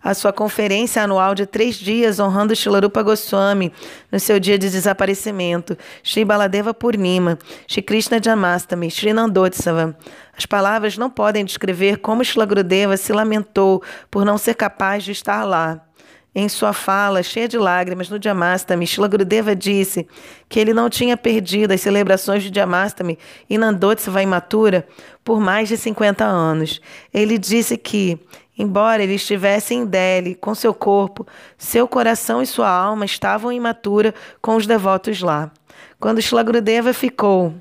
A 0.00 0.14
sua 0.14 0.32
conferência 0.32 1.02
anual 1.02 1.34
de 1.34 1.46
três 1.46 1.74
dias 1.74 2.20
honrando 2.20 2.54
Shilarupa 2.54 3.02
Goswami 3.02 3.72
no 4.12 4.20
seu 4.20 4.38
dia 4.38 4.56
de 4.56 4.70
desaparecimento, 4.70 5.76
Shri 6.00 6.24
Baladeva 6.24 6.72
Purnima, 6.72 7.36
Shri 7.66 7.82
Krishna 7.82 8.22
Jamastami, 8.22 8.88
Shri 8.88 9.12
Nandotsava. 9.12 9.98
As 10.38 10.46
palavras 10.46 10.96
não 10.96 11.10
podem 11.10 11.44
descrever 11.44 11.96
como 11.96 12.24
Shila 12.24 12.46
Gurudeva 12.46 12.96
se 12.96 13.12
lamentou 13.12 13.82
por 14.08 14.24
não 14.24 14.38
ser 14.38 14.54
capaz 14.54 15.02
de 15.02 15.10
estar 15.10 15.42
lá. 15.42 15.89
Em 16.34 16.48
sua 16.48 16.72
fala, 16.72 17.22
cheia 17.22 17.48
de 17.48 17.58
lágrimas, 17.58 18.08
no 18.08 18.22
Jamastami, 18.22 18.86
Shila 18.86 19.08
Gurudeva 19.08 19.54
disse 19.54 20.06
que 20.48 20.60
ele 20.60 20.72
não 20.72 20.88
tinha 20.88 21.16
perdido 21.16 21.72
as 21.72 21.80
celebrações 21.80 22.42
de 22.42 22.54
Jamastami 22.54 23.18
e 23.48 23.58
Nandotsava 23.58 24.22
imatura 24.22 24.86
por 25.24 25.40
mais 25.40 25.68
de 25.68 25.76
50 25.76 26.24
anos. 26.24 26.80
Ele 27.12 27.36
disse 27.36 27.76
que, 27.76 28.18
embora 28.56 29.02
ele 29.02 29.14
estivesse 29.14 29.74
em 29.74 29.84
Delhi 29.84 30.36
com 30.36 30.54
seu 30.54 30.72
corpo, 30.72 31.26
seu 31.58 31.88
coração 31.88 32.40
e 32.40 32.46
sua 32.46 32.68
alma 32.68 33.04
estavam 33.04 33.50
imatura 33.50 34.14
com 34.40 34.54
os 34.54 34.66
devotos 34.66 35.20
lá. 35.20 35.50
Quando 35.98 36.22
Shila 36.22 36.44
Gurudeva 36.44 36.92
ficou 36.92 37.54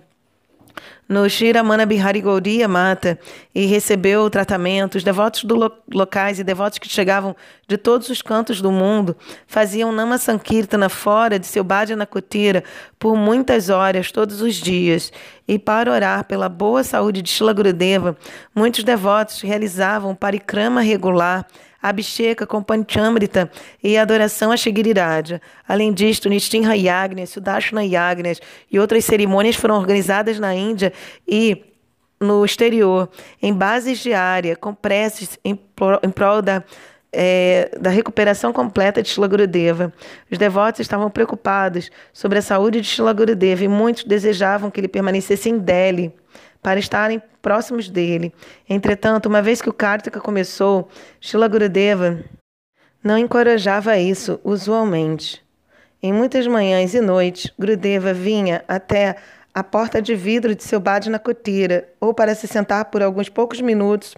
no 1.10 1.28
Shiramana 1.28 1.88
Bihari 1.88 2.22
Gaudiya 2.22 2.68
Mata 2.68 3.20
e 3.54 3.66
recebeu 3.66 4.22
o 4.22 4.30
tratamento. 4.30 4.96
Os 4.96 5.04
devotos 5.04 5.44
do 5.44 5.56
lo 5.56 5.72
locais 5.92 6.38
e 6.38 6.44
devotos 6.44 6.78
que 6.78 6.88
chegavam 6.88 7.36
de 7.68 7.78
todos 7.78 8.10
os 8.10 8.22
cantos 8.22 8.62
do 8.62 8.72
mundo 8.72 9.18
faziam 9.48 9.92
Nama 9.92 10.20
Sankirtana 10.20 10.88
fora 10.88 11.40
de 11.40 11.48
seu 11.48 11.64
Bhajana 11.64 12.06
Kutira 12.06 12.64
por 13.00 13.16
muitas 13.18 13.70
horas, 13.70 14.12
todos 14.12 14.40
os 14.40 14.54
dias. 14.54 15.12
E 15.48 15.58
para 15.58 15.92
orar 15.92 16.26
pela 16.26 16.48
boa 16.48 16.84
saúde 16.84 17.24
de 17.24 17.30
Shila 17.30 17.54
Gurudeva, 17.54 18.16
muitos 18.54 18.84
devotos 18.84 19.42
realizavam 19.42 20.14
parikrama 20.14 20.82
regular 20.82 21.48
Abhisheka 21.82 22.46
com 22.46 22.62
Panchamrita 22.62 23.50
e 23.84 23.98
adoração 23.98 24.52
a 24.52 24.58
Shigiriraja. 24.58 25.42
Além 25.68 25.94
disto, 25.94 26.30
Nistinha 26.30 26.76
Yagnas, 26.76 27.30
Sudashna 27.30 27.84
Yagnas 27.84 28.40
e 28.72 28.80
outras 28.80 29.06
cerimônias 29.06 29.56
foram 29.56 29.76
organizadas 29.76 30.40
na 30.40 30.54
Índia 30.54 30.92
e 31.28 31.64
no 32.20 32.44
exterior, 32.44 33.10
em 33.42 33.54
bases 33.54 34.00
de 34.00 34.14
área, 34.14 34.56
com 34.56 34.74
preces 34.74 35.40
em, 35.44 35.58
em 36.04 36.10
prol 36.10 36.42
da, 36.42 36.64
é, 37.14 37.72
da 37.80 37.90
recuperação 37.90 38.52
completa 38.52 39.02
de 39.02 39.10
Shila 39.10 39.28
Gurudeva. 39.28 39.94
Os 40.30 40.38
devotos 40.38 40.82
estavam 40.82 41.10
preocupados 41.10 41.90
sobre 42.12 42.40
a 42.40 42.42
saúde 42.42 42.82
de 42.82 42.88
Shila 42.88 43.14
Gurudeva 43.14 43.64
e 43.64 43.68
muitos 43.70 44.04
desejavam 44.04 44.70
que 44.70 44.80
ele 44.80 44.90
permanecesse 44.90 45.50
em 45.50 45.58
Delhi 45.58 46.14
para 46.62 46.80
estarem 46.80 47.22
próximos 47.42 47.90
dele. 47.90 48.34
Entretanto, 48.70 49.28
uma 49.28 49.42
vez 49.42 49.62
que 49.62 49.70
o 49.70 49.74
Kartika 49.74 50.20
começou, 50.20 50.90
Shila 51.20 51.48
Gurudeva 51.48 52.20
não 53.04 53.18
encorajava 53.18 53.98
isso 53.98 54.40
usualmente. 54.44 55.44
Em 56.02 56.14
muitas 56.14 56.48
manhãs 56.48 56.94
e 56.94 57.02
noites, 57.02 57.52
Gurudeva 57.58 58.14
vinha 58.14 58.64
até 58.68 59.16
a 59.54 59.64
porta 59.64 60.02
de 60.02 60.16
vidro 60.16 60.56
de 60.56 60.64
seu 60.64 60.80
Bhajna 60.80 61.20
Kutira, 61.20 61.90
ou 62.00 62.14
para 62.14 62.36
se 62.36 62.48
sentar 62.48 62.86
por 62.86 63.02
alguns 63.02 63.30
poucos 63.30 63.60
minutos, 63.60 64.16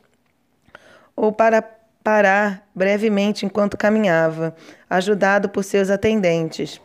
ou 1.16 1.32
para 1.32 1.64
parar 2.04 2.68
brevemente 2.76 3.46
enquanto 3.46 3.78
caminhava, 3.78 4.56
ajudado 4.90 5.50
por 5.50 5.64
seus 5.64 5.90
atendentes. 5.90 6.82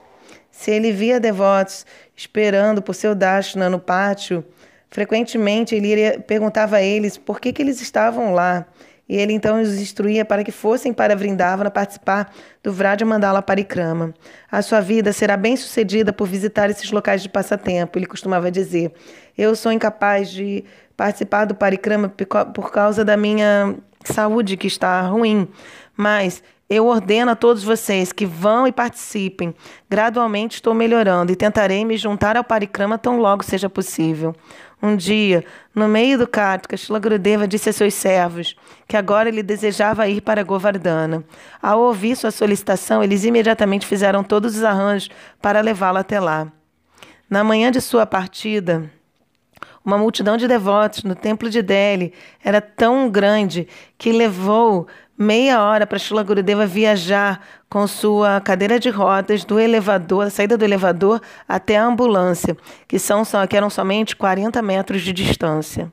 Se 0.51 0.71
ele 0.71 0.93
via 0.93 1.21
devotos 1.21 1.85
esperando 2.15 2.81
por 2.81 2.95
seu 2.95 3.15
dashna 3.15 3.69
no 3.69 3.79
pátio, 3.79 4.45
Frequentemente 4.91 5.75
ele 5.75 6.19
perguntava 6.21 6.77
a 6.77 6.83
eles 6.83 7.19
por 7.19 7.41
que, 7.41 7.53
que 7.53 7.63
eles 7.63 7.81
estavam 7.81 8.33
lá. 8.33 8.67
E 9.09 9.17
ele 9.17 9.33
então 9.33 9.61
os 9.61 9.81
instruía 9.81 10.25
para 10.25 10.43
que 10.43 10.51
fossem 10.51 10.93
para 10.93 11.15
Vrindavana 11.15 11.71
participar 11.71 12.33
do 12.63 12.73
Vraja 12.73 13.05
Mandala 13.05 13.41
Parikrama. 13.41 14.13
A 14.51 14.61
sua 14.63 14.81
vida 14.81 15.13
será 15.13 15.37
bem 15.37 15.57
sucedida 15.57 16.13
por 16.13 16.27
visitar 16.27 16.69
esses 16.71 16.91
locais 16.91 17.23
de 17.23 17.29
passatempo, 17.29 17.99
ele 17.99 18.07
costumava 18.07 18.51
dizer. 18.51 18.93
Eu 19.39 19.55
sou 19.55 19.71
incapaz 19.71 20.31
de 20.31 20.65
participar 20.97 21.45
do 21.45 21.55
Parikrama 21.55 22.13
por 22.53 22.73
causa 22.73 23.05
da 23.05 23.17
minha 23.17 23.77
saúde 24.05 24.57
que 24.57 24.67
está 24.67 25.03
ruim, 25.03 25.49
mas 25.97 26.43
eu 26.69 26.87
ordeno 26.87 27.31
a 27.31 27.37
todos 27.37 27.63
vocês 27.63 28.13
que 28.13 28.27
vão 28.27 28.67
e 28.67 28.73
participem. 28.73 29.55
Gradualmente 29.89 30.57
estou 30.57 30.75
melhorando 30.75 31.31
e 31.31 31.37
tentarei 31.37 31.85
me 31.85 31.97
juntar 31.97 32.37
ao 32.37 32.43
Parikrama 32.43 32.99
tão 32.99 33.21
logo 33.21 33.45
seja 33.45 33.71
possível. 33.71 34.35
Um 34.83 34.97
dia, 34.97 35.45
no 35.75 35.89
meio 35.89 36.19
do 36.19 36.27
Kartika, 36.27 36.77
Shila 36.77 36.99
Gurudeva 36.99 37.49
disse 37.49 37.71
a 37.71 37.73
seus 37.73 37.95
servos 37.95 38.57
que 38.87 38.97
agora 38.97 39.29
ele 39.29 39.43
desejava 39.43 40.09
ir 40.09 40.21
para 40.21 40.43
Govardhana. 40.43 41.25
Ao 41.63 41.81
ouvir 41.81 42.17
sua 42.17 42.31
solicitação, 42.31 43.03
eles 43.03 43.25
imediatamente 43.25 43.87
fizeram 43.87 44.23
todos 44.23 44.57
os 44.57 44.65
arranjos 44.65 45.09
para 45.41 45.61
levá-lo 45.61 45.99
até 45.99 46.21
lá. 46.21 46.53
Na 47.31 47.43
manhã 47.43 47.71
de 47.71 47.81
sua 47.81 48.05
partida, 48.05 48.91
uma 49.85 49.97
multidão 49.97 50.37
de 50.37 50.47
devotos 50.47 51.05
no 51.05 51.15
templo 51.15 51.49
de 51.49 51.63
Delhi 51.63 52.13
era 52.45 52.61
tão 52.61 53.09
grande 53.09 53.69
que 53.97 54.13
levou 54.13 54.87
meia 55.19 55.63
hora 55.63 55.87
para 55.87 55.99
Shila 55.99 56.23
Gurudeva 56.23 56.67
viajar 56.67 57.41
com 57.69 57.87
sua 57.87 58.41
cadeira 58.41 58.79
de 58.79 58.91
rodas 58.91 59.45
do 59.45 59.59
elevador, 59.59 60.31
saída 60.31 60.57
do 60.57 60.65
elevador 60.65 61.21
até 61.49 61.77
a 61.77 61.85
ambulância, 61.85 62.57
que, 62.87 62.99
são, 62.99 63.23
que 63.49 63.57
eram 63.57 63.71
somente 63.71 64.15
40 64.15 64.61
metros 64.63 65.03
de 65.03 65.13
distância. 65.13 65.91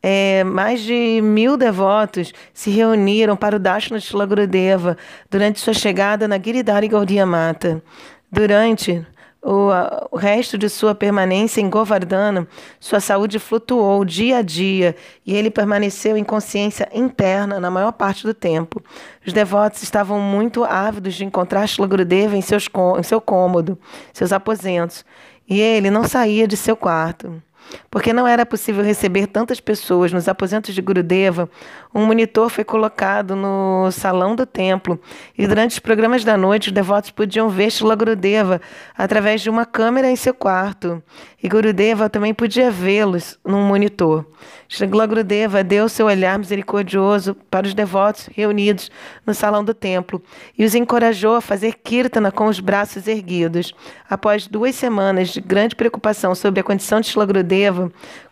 É, 0.00 0.44
mais 0.44 0.80
de 0.80 1.20
mil 1.22 1.56
devotos 1.56 2.32
se 2.54 2.70
reuniram 2.70 3.36
para 3.36 3.56
o 3.56 3.58
Dashna 3.58 3.98
Shila 3.98 4.26
Gurudeva 4.26 4.96
durante 5.28 5.58
sua 5.58 5.74
chegada 5.74 6.28
na 6.28 6.38
Giridhari 6.38 6.86
Gaudiya 6.86 7.26
Mata. 7.26 7.82
Durante 8.30 9.04
o, 9.42 9.70
o 10.10 10.16
resto 10.16 10.58
de 10.58 10.68
sua 10.68 10.94
permanência 10.94 11.60
em 11.60 11.70
Govardhana, 11.70 12.46
sua 12.80 13.00
saúde 13.00 13.38
flutuou 13.38 14.04
dia 14.04 14.38
a 14.38 14.42
dia 14.42 14.96
e 15.24 15.34
ele 15.34 15.50
permaneceu 15.50 16.16
em 16.16 16.24
consciência 16.24 16.88
interna 16.92 17.60
na 17.60 17.70
maior 17.70 17.92
parte 17.92 18.24
do 18.24 18.34
tempo. 18.34 18.82
Os 19.26 19.32
devotos 19.32 19.82
estavam 19.82 20.20
muito 20.20 20.64
ávidos 20.64 21.14
de 21.14 21.24
encontrar 21.24 21.66
Shila 21.66 21.86
Gurudeva 21.86 22.36
em, 22.36 22.42
seus, 22.42 22.68
em 22.98 23.02
seu 23.02 23.20
cômodo, 23.20 23.78
seus 24.12 24.32
aposentos, 24.32 25.04
e 25.48 25.60
ele 25.60 25.90
não 25.90 26.04
saía 26.04 26.46
de 26.46 26.56
seu 26.56 26.76
quarto. 26.76 27.42
Porque 27.90 28.12
não 28.12 28.26
era 28.26 28.44
possível 28.46 28.82
receber 28.82 29.26
tantas 29.26 29.60
pessoas 29.60 30.12
nos 30.12 30.28
aposentos 30.28 30.74
de 30.74 30.82
Gurudeva, 30.82 31.48
um 31.94 32.04
monitor 32.04 32.50
foi 32.50 32.64
colocado 32.64 33.34
no 33.34 33.90
salão 33.90 34.36
do 34.36 34.44
templo 34.44 35.00
e 35.36 35.46
durante 35.46 35.72
os 35.72 35.78
programas 35.78 36.22
da 36.22 36.36
noite 36.36 36.68
os 36.68 36.72
devotos 36.72 37.10
podiam 37.10 37.48
ver 37.48 37.70
Shila 37.70 37.94
Gurudeva 37.94 38.60
através 38.96 39.40
de 39.40 39.48
uma 39.48 39.64
câmera 39.64 40.10
em 40.10 40.16
seu 40.16 40.34
quarto. 40.34 41.02
E 41.42 41.48
Gurudeva 41.48 42.10
também 42.10 42.34
podia 42.34 42.70
vê-los 42.70 43.38
num 43.44 43.62
monitor. 43.62 44.26
Shila 44.68 45.06
Gurudeva 45.06 45.64
deu 45.64 45.88
seu 45.88 46.06
olhar 46.06 46.38
misericordioso 46.38 47.34
para 47.50 47.66
os 47.66 47.74
devotos 47.74 48.28
reunidos 48.34 48.90
no 49.24 49.32
salão 49.32 49.64
do 49.64 49.72
templo 49.72 50.22
e 50.58 50.64
os 50.64 50.74
encorajou 50.74 51.36
a 51.36 51.40
fazer 51.40 51.76
kirtana 51.76 52.30
com 52.30 52.46
os 52.46 52.60
braços 52.60 53.06
erguidos. 53.06 53.72
Após 54.10 54.46
duas 54.46 54.74
semanas 54.74 55.28
de 55.30 55.40
grande 55.40 55.74
preocupação 55.74 56.34
sobre 56.34 56.60
a 56.60 56.64
condição 56.64 57.00
de 57.00 57.06
Shila 57.06 57.24
Gurudeva, 57.24 57.57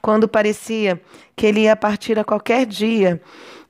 quando 0.01 0.29
parecia 0.29 1.01
que 1.35 1.47
ele 1.47 1.61
ia 1.61 1.77
partir 1.77 2.19
a 2.19 2.25
qualquer 2.25 2.67
dia. 2.67 3.21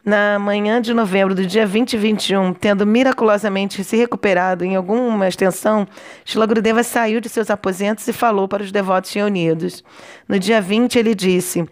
Na 0.04 0.38
manhã 0.38 0.80
de 0.80 0.94
novembro 0.94 1.34
do 1.34 1.44
dia 1.44 1.66
20 1.66 1.94
e 1.94 1.96
21, 1.96 2.54
tendo 2.54 2.86
miraculosamente 2.86 3.82
se 3.82 3.96
recuperado 3.96 4.64
em 4.64 4.76
alguma 4.76 5.26
extensão, 5.26 5.86
Shila 6.24 6.46
Gurudeva 6.46 6.84
saiu 6.84 7.20
de 7.20 7.28
seus 7.28 7.50
aposentos 7.50 8.06
e 8.06 8.12
falou 8.12 8.46
para 8.46 8.62
os 8.62 8.70
devotos 8.70 9.12
reunidos. 9.12 9.82
No 10.28 10.38
dia 10.38 10.60
20, 10.60 10.96
ele 10.96 11.12
disse: 11.12 11.66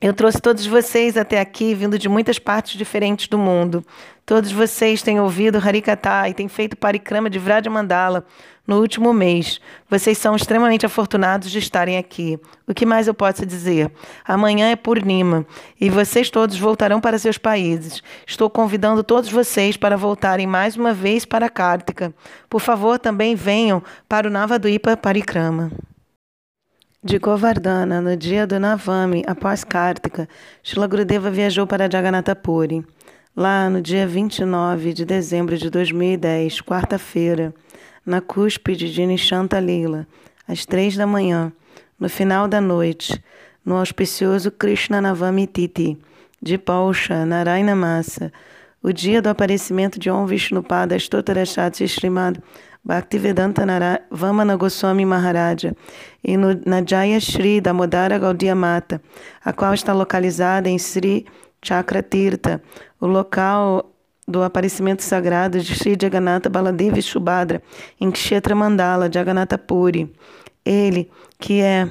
eu 0.00 0.14
trouxe 0.14 0.40
todos 0.40 0.66
vocês 0.66 1.18
até 1.18 1.38
aqui, 1.40 1.74
vindo 1.74 1.98
de 1.98 2.08
muitas 2.08 2.38
partes 2.38 2.78
diferentes 2.78 3.28
do 3.28 3.36
mundo. 3.36 3.84
Todos 4.30 4.52
vocês 4.52 5.02
têm 5.02 5.18
ouvido 5.18 5.58
Harikata 5.58 6.28
e 6.28 6.32
têm 6.32 6.46
feito 6.46 6.76
parikrama 6.76 7.28
de 7.28 7.36
Vraja 7.36 7.68
Mandala 7.68 8.24
no 8.64 8.78
último 8.78 9.12
mês. 9.12 9.60
Vocês 9.88 10.18
são 10.18 10.36
extremamente 10.36 10.86
afortunados 10.86 11.50
de 11.50 11.58
estarem 11.58 11.98
aqui. 11.98 12.38
O 12.64 12.72
que 12.72 12.86
mais 12.86 13.08
eu 13.08 13.12
posso 13.12 13.44
dizer? 13.44 13.90
Amanhã 14.24 14.70
é 14.70 14.76
Purnima 14.76 15.44
e 15.80 15.90
vocês 15.90 16.30
todos 16.30 16.56
voltarão 16.56 17.00
para 17.00 17.18
seus 17.18 17.38
países. 17.38 18.04
Estou 18.24 18.48
convidando 18.48 19.02
todos 19.02 19.32
vocês 19.32 19.76
para 19.76 19.96
voltarem 19.96 20.46
mais 20.46 20.76
uma 20.76 20.94
vez 20.94 21.24
para 21.24 21.48
Kartika. 21.48 22.14
Por 22.48 22.60
favor, 22.60 23.00
também 23.00 23.34
venham 23.34 23.82
para 24.08 24.28
o 24.28 24.30
Navaduipa 24.30 24.96
Parikrama. 24.96 25.72
De 27.02 27.18
Govardhana, 27.18 28.00
no 28.00 28.16
dia 28.16 28.46
do 28.46 28.60
Navami, 28.60 29.24
após 29.26 29.64
Kartika, 29.64 30.28
Shila 30.62 30.86
Gurudeva 30.86 31.32
viajou 31.32 31.66
para 31.66 31.90
Jagannatha 31.90 32.36
Puri. 32.36 32.84
Lá, 33.36 33.70
no 33.70 33.80
dia 33.80 34.08
29 34.08 34.92
de 34.92 35.04
dezembro 35.04 35.56
de 35.56 35.70
2010, 35.70 36.60
quarta-feira, 36.62 37.54
na 38.04 38.20
cúspide 38.20 38.92
de 38.92 39.06
Nishanta 39.06 39.60
Lila, 39.60 40.04
às 40.48 40.66
três 40.66 40.96
da 40.96 41.06
manhã, 41.06 41.52
no 41.98 42.08
final 42.08 42.48
da 42.48 42.60
noite, 42.60 43.22
no 43.64 43.76
auspicioso 43.76 44.50
Krishna 44.50 45.00
Navami 45.00 45.46
Titi, 45.46 45.96
de 46.42 46.58
Pausha, 46.58 47.24
Narayana 47.24 47.76
Massa, 47.76 48.32
o 48.82 48.92
dia 48.92 49.22
do 49.22 49.28
aparecimento 49.28 49.98
de 49.98 50.10
Om 50.10 50.26
Vishnupada 50.26 50.98
Stotarashat 50.98 51.84
Srimad 51.84 52.42
Bhaktivedanta 52.82 53.62
Vamana 54.10 54.56
Goswami 54.56 55.04
Maharaja 55.04 55.76
e 56.24 56.36
no, 56.36 56.58
na 56.66 56.82
Jaya 56.82 57.20
Shri 57.20 57.60
da 57.60 57.72
Modara 57.72 58.18
Gaudiya 58.18 58.56
Mata, 58.56 59.00
a 59.44 59.52
qual 59.52 59.72
está 59.72 59.92
localizada 59.92 60.68
em 60.68 60.78
Sri 60.78 61.26
Chakratirtha, 61.62 62.62
o 63.00 63.06
local 63.06 63.92
do 64.26 64.42
aparecimento 64.42 65.02
sagrado 65.02 65.58
de 65.58 65.74
Sri 65.74 65.96
Jagannatha 66.00 66.48
Baladeva 66.48 67.00
Shubhadra 67.00 67.62
em 68.00 68.10
Kshetra 68.10 68.54
Mandala, 68.54 69.10
Jagannatha 69.12 69.58
Puri. 69.58 70.14
Ele, 70.64 71.10
que 71.38 71.60
é 71.60 71.88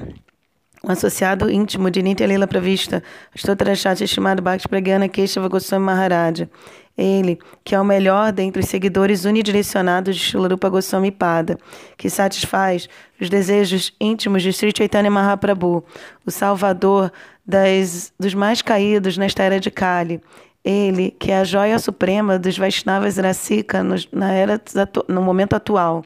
um 0.84 0.90
associado 0.90 1.50
íntimo 1.50 1.90
de 1.90 2.02
Nitya 2.02 2.26
Lila 2.26 2.46
Pravista, 2.46 3.02
Stotrachati 3.36 4.06
chamado 4.06 4.40
Bhakti 4.40 4.68
Pragyana 4.68 5.08
Keshava 5.08 5.48
Goswami 5.48 5.84
Maharaja. 5.84 6.48
Ele, 6.96 7.38
que 7.64 7.74
é 7.74 7.80
o 7.80 7.84
melhor 7.84 8.32
dentre 8.32 8.60
os 8.60 8.68
seguidores 8.68 9.24
unidirecionados 9.24 10.16
de 10.16 10.22
Shilarupa 10.22 10.68
Goswami 10.68 11.10
Pada, 11.10 11.58
que 11.96 12.10
satisfaz 12.10 12.88
os 13.20 13.30
desejos 13.30 13.94
íntimos 14.00 14.42
de 14.42 14.52
Sri 14.52 14.72
Chaitanya 14.76 15.10
Mahaprabhu, 15.10 15.84
o 16.26 16.30
salvador 16.30 17.10
das, 17.46 18.12
dos 18.18 18.34
mais 18.34 18.60
caídos 18.60 19.16
nesta 19.16 19.42
era 19.42 19.58
de 19.58 19.70
Kali. 19.70 20.20
Ele, 20.62 21.10
que 21.12 21.32
é 21.32 21.38
a 21.38 21.44
joia 21.44 21.78
suprema 21.78 22.38
dos 22.38 22.58
Vaishnavas 22.58 23.16
Rasika 23.16 23.82
no, 23.82 23.94
na 24.12 24.32
era, 24.32 24.60
no 25.08 25.22
momento 25.22 25.54
atual. 25.54 26.04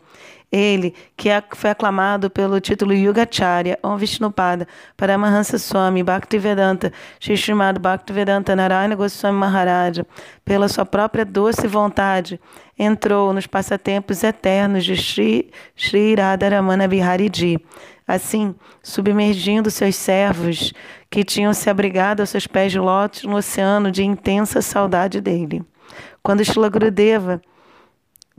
Ele, 0.54 0.94
que 1.16 1.28
é, 1.28 1.42
foi 1.50 1.70
aclamado 1.70 2.30
pelo 2.30 2.60
título 2.60 2.94
Yugacharya, 2.94 3.76
Om 3.82 3.96
Vishnupada, 3.96 4.68
Paramahansa 4.96 5.58
Swami, 5.58 6.04
Bhaktivedanta, 6.04 6.92
Shishrimad 7.18 7.80
Bhaktivedanta 7.80 8.54
Narayana 8.54 8.94
Goswami 8.94 9.36
Maharaja, 9.36 10.06
pela 10.44 10.68
sua 10.68 10.86
própria 10.86 11.24
doce 11.24 11.66
vontade, 11.66 12.40
entrou 12.78 13.32
nos 13.32 13.48
passatempos 13.48 14.22
eternos 14.22 14.84
de 14.84 14.96
Sri, 14.96 15.50
Sri 15.74 16.14
Radharamana 16.14 16.86
Bihariji. 16.86 17.58
Assim, 18.06 18.54
submergindo 18.80 19.72
seus 19.72 19.96
servos, 19.96 20.72
que 21.10 21.24
tinham 21.24 21.52
se 21.52 21.68
abrigado 21.68 22.20
aos 22.20 22.30
seus 22.30 22.46
pés 22.46 22.70
de 22.70 22.78
lótus 22.78 23.24
no 23.24 23.38
oceano 23.38 23.90
de 23.90 24.04
intensa 24.04 24.62
saudade 24.62 25.20
dele. 25.20 25.64
Quando 26.22 26.44
Shila 26.44 26.68
Gurudeva 26.68 27.42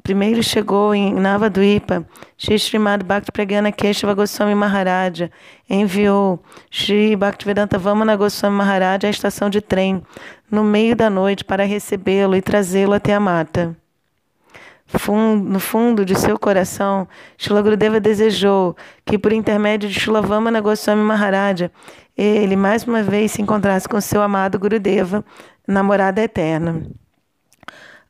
Primeiro 0.05 0.43
chegou 0.43 0.93
em 0.93 1.15
Navadvipa, 1.15 2.05
Shri 2.37 2.59
Srimad 2.59 3.03
Bhakti 3.03 3.31
Pragyana 3.31 3.71
Keshava 3.71 4.13
Goswami 4.13 4.53
Maharaja 4.53 5.31
enviou 5.67 6.39
Shri 6.69 7.15
Bhaktivedanta 7.15 7.79
Vamana 7.79 8.15
Goswami 8.15 8.55
Maharaja 8.55 9.07
à 9.07 9.09
estação 9.09 9.49
de 9.49 9.61
trem 9.61 10.03
no 10.51 10.63
meio 10.63 10.95
da 10.95 11.09
noite 11.09 11.43
para 11.43 11.63
recebê-lo 11.63 12.35
e 12.35 12.41
trazê-lo 12.43 12.93
até 12.93 13.15
a 13.15 13.19
mata. 13.19 13.75
no 15.43 15.59
fundo 15.59 16.05
de 16.05 16.13
seu 16.13 16.37
coração, 16.37 17.07
Shila 17.35 17.63
Gurudeva 17.63 17.99
desejou 17.99 18.77
que, 19.03 19.17
por 19.17 19.33
intermédio 19.33 19.89
de 19.89 19.99
Shila 19.99 20.21
Vamana 20.21 20.61
Goswami 20.61 21.01
Maharaja, 21.01 21.71
ele 22.15 22.55
mais 22.55 22.83
uma 22.83 23.01
vez 23.01 23.31
se 23.31 23.41
encontrasse 23.41 23.89
com 23.89 23.99
seu 23.99 24.21
amado 24.21 24.59
Gurudeva, 24.59 25.25
namorada 25.67 26.21
eterna. 26.21 26.85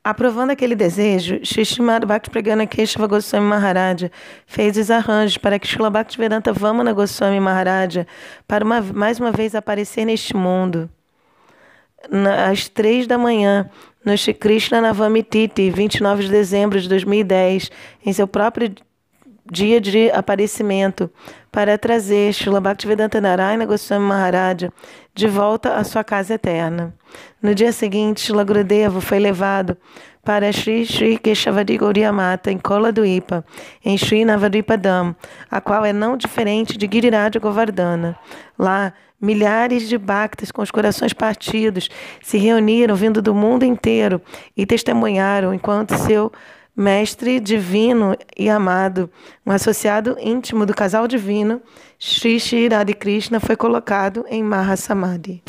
Aprovando 0.08 0.52
aquele 0.52 0.76
desejo, 0.76 1.40
Shishimad 1.42 2.06
Bhakti 2.06 2.30
Pragana 2.30 2.64
Keshava 2.64 3.08
Goswami 3.08 3.44
Maharaja 3.44 4.08
fez 4.46 4.76
os 4.76 4.88
arranjos 4.88 5.36
para 5.36 5.58
que 5.58 5.66
Shila 5.66 5.90
Bhaktivedanta 5.90 6.52
Vamana 6.52 6.92
Goswami 6.92 7.40
Maharaja 7.40 8.06
para 8.46 8.64
uma, 8.64 8.80
mais 8.80 9.18
uma 9.18 9.32
vez 9.32 9.52
aparecer 9.56 10.04
neste 10.04 10.36
mundo. 10.36 10.88
às 12.48 12.68
três 12.68 13.08
da 13.08 13.18
manhã, 13.18 13.68
no 14.04 14.16
Shri 14.16 14.32
Krishna 14.32 14.80
Navamititi, 14.80 15.70
29 15.70 16.26
de 16.26 16.30
dezembro 16.30 16.80
de 16.80 16.88
2010, 16.88 17.68
em 18.04 18.12
seu 18.12 18.28
próprio 18.28 18.72
dia 19.50 19.80
de 19.80 20.10
aparecimento 20.10 21.10
para 21.50 21.78
trazer 21.78 22.32
Srila 22.32 22.60
Bhaktivedanta 22.60 23.20
Narayana 23.20 23.64
Goswami 23.64 24.04
Maharaja 24.04 24.72
de 25.14 25.26
volta 25.26 25.74
à 25.76 25.84
sua 25.84 26.04
casa 26.04 26.34
eterna. 26.34 26.94
No 27.40 27.54
dia 27.54 27.72
seguinte, 27.72 28.20
Srila 28.20 28.44
Gurudeva 28.44 29.00
foi 29.00 29.18
levado 29.18 29.76
para 30.24 30.52
Sri 30.52 30.84
Sri 30.84 31.18
Keshavadi 31.18 31.78
Gauriamata, 31.78 32.50
em 32.50 32.58
Kola 32.58 32.90
do 32.90 33.06
Ipa, 33.06 33.44
em 33.84 33.96
Sri 33.96 34.24
Navadvipadam, 34.24 35.14
a 35.48 35.60
qual 35.60 35.84
é 35.84 35.92
não 35.92 36.16
diferente 36.16 36.76
de 36.76 36.88
Giriraj 36.92 37.38
Govardhana. 37.38 38.18
Lá, 38.58 38.92
milhares 39.20 39.88
de 39.88 39.96
bhaktas 39.96 40.50
com 40.50 40.62
os 40.62 40.70
corações 40.70 41.12
partidos 41.12 41.88
se 42.20 42.38
reuniram 42.38 42.96
vindo 42.96 43.22
do 43.22 43.34
mundo 43.34 43.64
inteiro 43.64 44.20
e 44.56 44.66
testemunharam 44.66 45.54
enquanto 45.54 45.96
seu 45.96 46.32
mestre 46.76 47.40
divino 47.40 48.14
e 48.36 48.50
amado, 48.50 49.10
um 49.46 49.50
associado 49.50 50.16
íntimo 50.20 50.66
do 50.66 50.74
casal 50.74 51.08
divino, 51.08 51.62
Sri 51.98 52.38
Shri 52.38 52.68
Radha 52.68 52.92
Krishna 52.92 53.40
foi 53.40 53.56
colocado 53.56 54.24
em 54.28 54.42
Mahasamadhi. 54.42 55.42